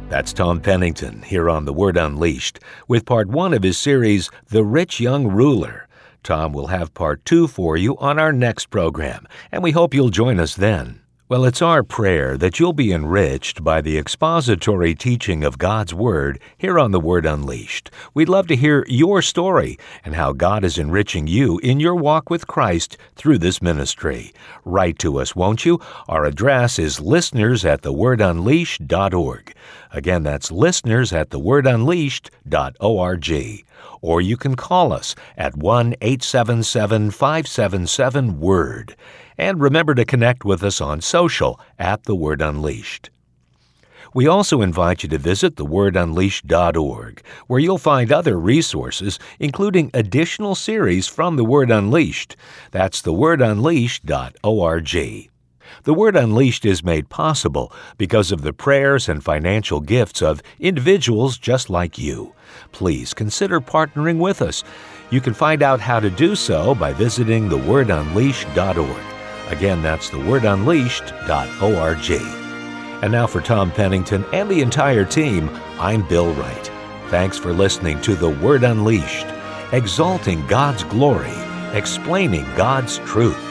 That's 0.08 0.32
Tom 0.32 0.60
Pennington 0.60 1.22
here 1.22 1.50
on 1.50 1.64
The 1.64 1.72
Word 1.72 1.96
Unleashed 1.96 2.60
with 2.86 3.04
part 3.04 3.28
one 3.28 3.52
of 3.52 3.64
his 3.64 3.76
series, 3.76 4.30
The 4.46 4.64
Rich 4.64 5.00
Young 5.00 5.26
Ruler. 5.26 5.87
Tom 6.28 6.52
will 6.52 6.66
have 6.66 6.92
part 6.92 7.24
two 7.24 7.48
for 7.48 7.78
you 7.78 7.96
on 7.96 8.18
our 8.18 8.34
next 8.34 8.66
program, 8.66 9.26
and 9.50 9.62
we 9.62 9.70
hope 9.70 9.94
you'll 9.94 10.10
join 10.10 10.38
us 10.38 10.54
then. 10.54 11.00
Well, 11.26 11.46
it's 11.46 11.62
our 11.62 11.82
prayer 11.82 12.36
that 12.36 12.60
you'll 12.60 12.74
be 12.74 12.92
enriched 12.92 13.64
by 13.64 13.80
the 13.80 13.96
expository 13.96 14.94
teaching 14.94 15.42
of 15.42 15.56
God's 15.56 15.94
Word 15.94 16.38
here 16.58 16.78
on 16.78 16.90
The 16.90 17.00
Word 17.00 17.24
Unleashed. 17.24 17.90
We'd 18.12 18.28
love 18.28 18.46
to 18.48 18.56
hear 18.56 18.84
your 18.88 19.22
story 19.22 19.78
and 20.04 20.16
how 20.16 20.34
God 20.34 20.64
is 20.64 20.76
enriching 20.76 21.26
you 21.26 21.56
in 21.60 21.80
your 21.80 21.94
walk 21.94 22.28
with 22.28 22.46
Christ 22.46 22.98
through 23.16 23.38
this 23.38 23.62
ministry. 23.62 24.34
Write 24.66 24.98
to 24.98 25.18
us, 25.18 25.34
won't 25.34 25.64
you? 25.64 25.80
Our 26.08 26.26
address 26.26 26.78
is 26.78 27.00
listeners 27.00 27.64
at 27.64 27.80
thewordunleashed.org. 27.80 29.54
Again, 29.92 30.24
that's 30.24 30.52
listeners 30.52 31.14
at 31.14 31.30
thewordunleashed.org. 31.30 33.64
Or 34.00 34.20
you 34.20 34.36
can 34.36 34.54
call 34.54 34.92
us 34.92 35.14
at 35.36 35.56
1 35.56 35.94
877 36.00 37.10
577 37.10 38.40
WORD. 38.40 38.96
And 39.36 39.60
remember 39.60 39.94
to 39.94 40.04
connect 40.04 40.44
with 40.44 40.62
us 40.62 40.80
on 40.80 41.00
social 41.00 41.60
at 41.78 42.04
The 42.04 42.16
Word 42.16 42.42
Unleashed. 42.42 43.10
We 44.14 44.26
also 44.26 44.62
invite 44.62 45.02
you 45.02 45.08
to 45.10 45.18
visit 45.18 45.56
thewordunleashed.org, 45.56 47.22
where 47.46 47.60
you'll 47.60 47.78
find 47.78 48.10
other 48.10 48.38
resources, 48.38 49.18
including 49.38 49.90
additional 49.92 50.54
series 50.54 51.06
from 51.06 51.36
The 51.36 51.44
Word 51.44 51.70
Unleashed. 51.70 52.36
That's 52.70 53.02
thewordunleashed.org. 53.02 55.30
The 55.84 55.94
Word 55.94 56.16
Unleashed 56.16 56.64
is 56.64 56.82
made 56.82 57.10
possible 57.10 57.70
because 57.98 58.32
of 58.32 58.40
the 58.40 58.54
prayers 58.54 59.08
and 59.08 59.22
financial 59.22 59.80
gifts 59.80 60.22
of 60.22 60.42
individuals 60.58 61.36
just 61.36 61.68
like 61.68 61.98
you. 61.98 62.34
Please 62.72 63.14
consider 63.14 63.60
partnering 63.60 64.18
with 64.18 64.42
us. 64.42 64.64
You 65.10 65.20
can 65.20 65.34
find 65.34 65.62
out 65.62 65.80
how 65.80 66.00
to 66.00 66.10
do 66.10 66.34
so 66.34 66.74
by 66.74 66.92
visiting 66.92 67.48
thewordunleashed.org. 67.48 69.50
Again, 69.50 69.82
that's 69.82 70.10
thewordunleashed.org. 70.10 73.02
And 73.02 73.12
now 73.12 73.26
for 73.26 73.40
Tom 73.40 73.70
Pennington 73.70 74.24
and 74.32 74.50
the 74.50 74.60
entire 74.60 75.04
team, 75.04 75.48
I'm 75.78 76.06
Bill 76.08 76.32
Wright. 76.34 76.70
Thanks 77.08 77.38
for 77.38 77.52
listening 77.52 78.00
to 78.02 78.14
The 78.14 78.30
Word 78.30 78.64
Unleashed, 78.64 79.26
exalting 79.72 80.46
God's 80.46 80.84
glory, 80.84 81.32
explaining 81.72 82.44
God's 82.54 82.98
truth. 82.98 83.44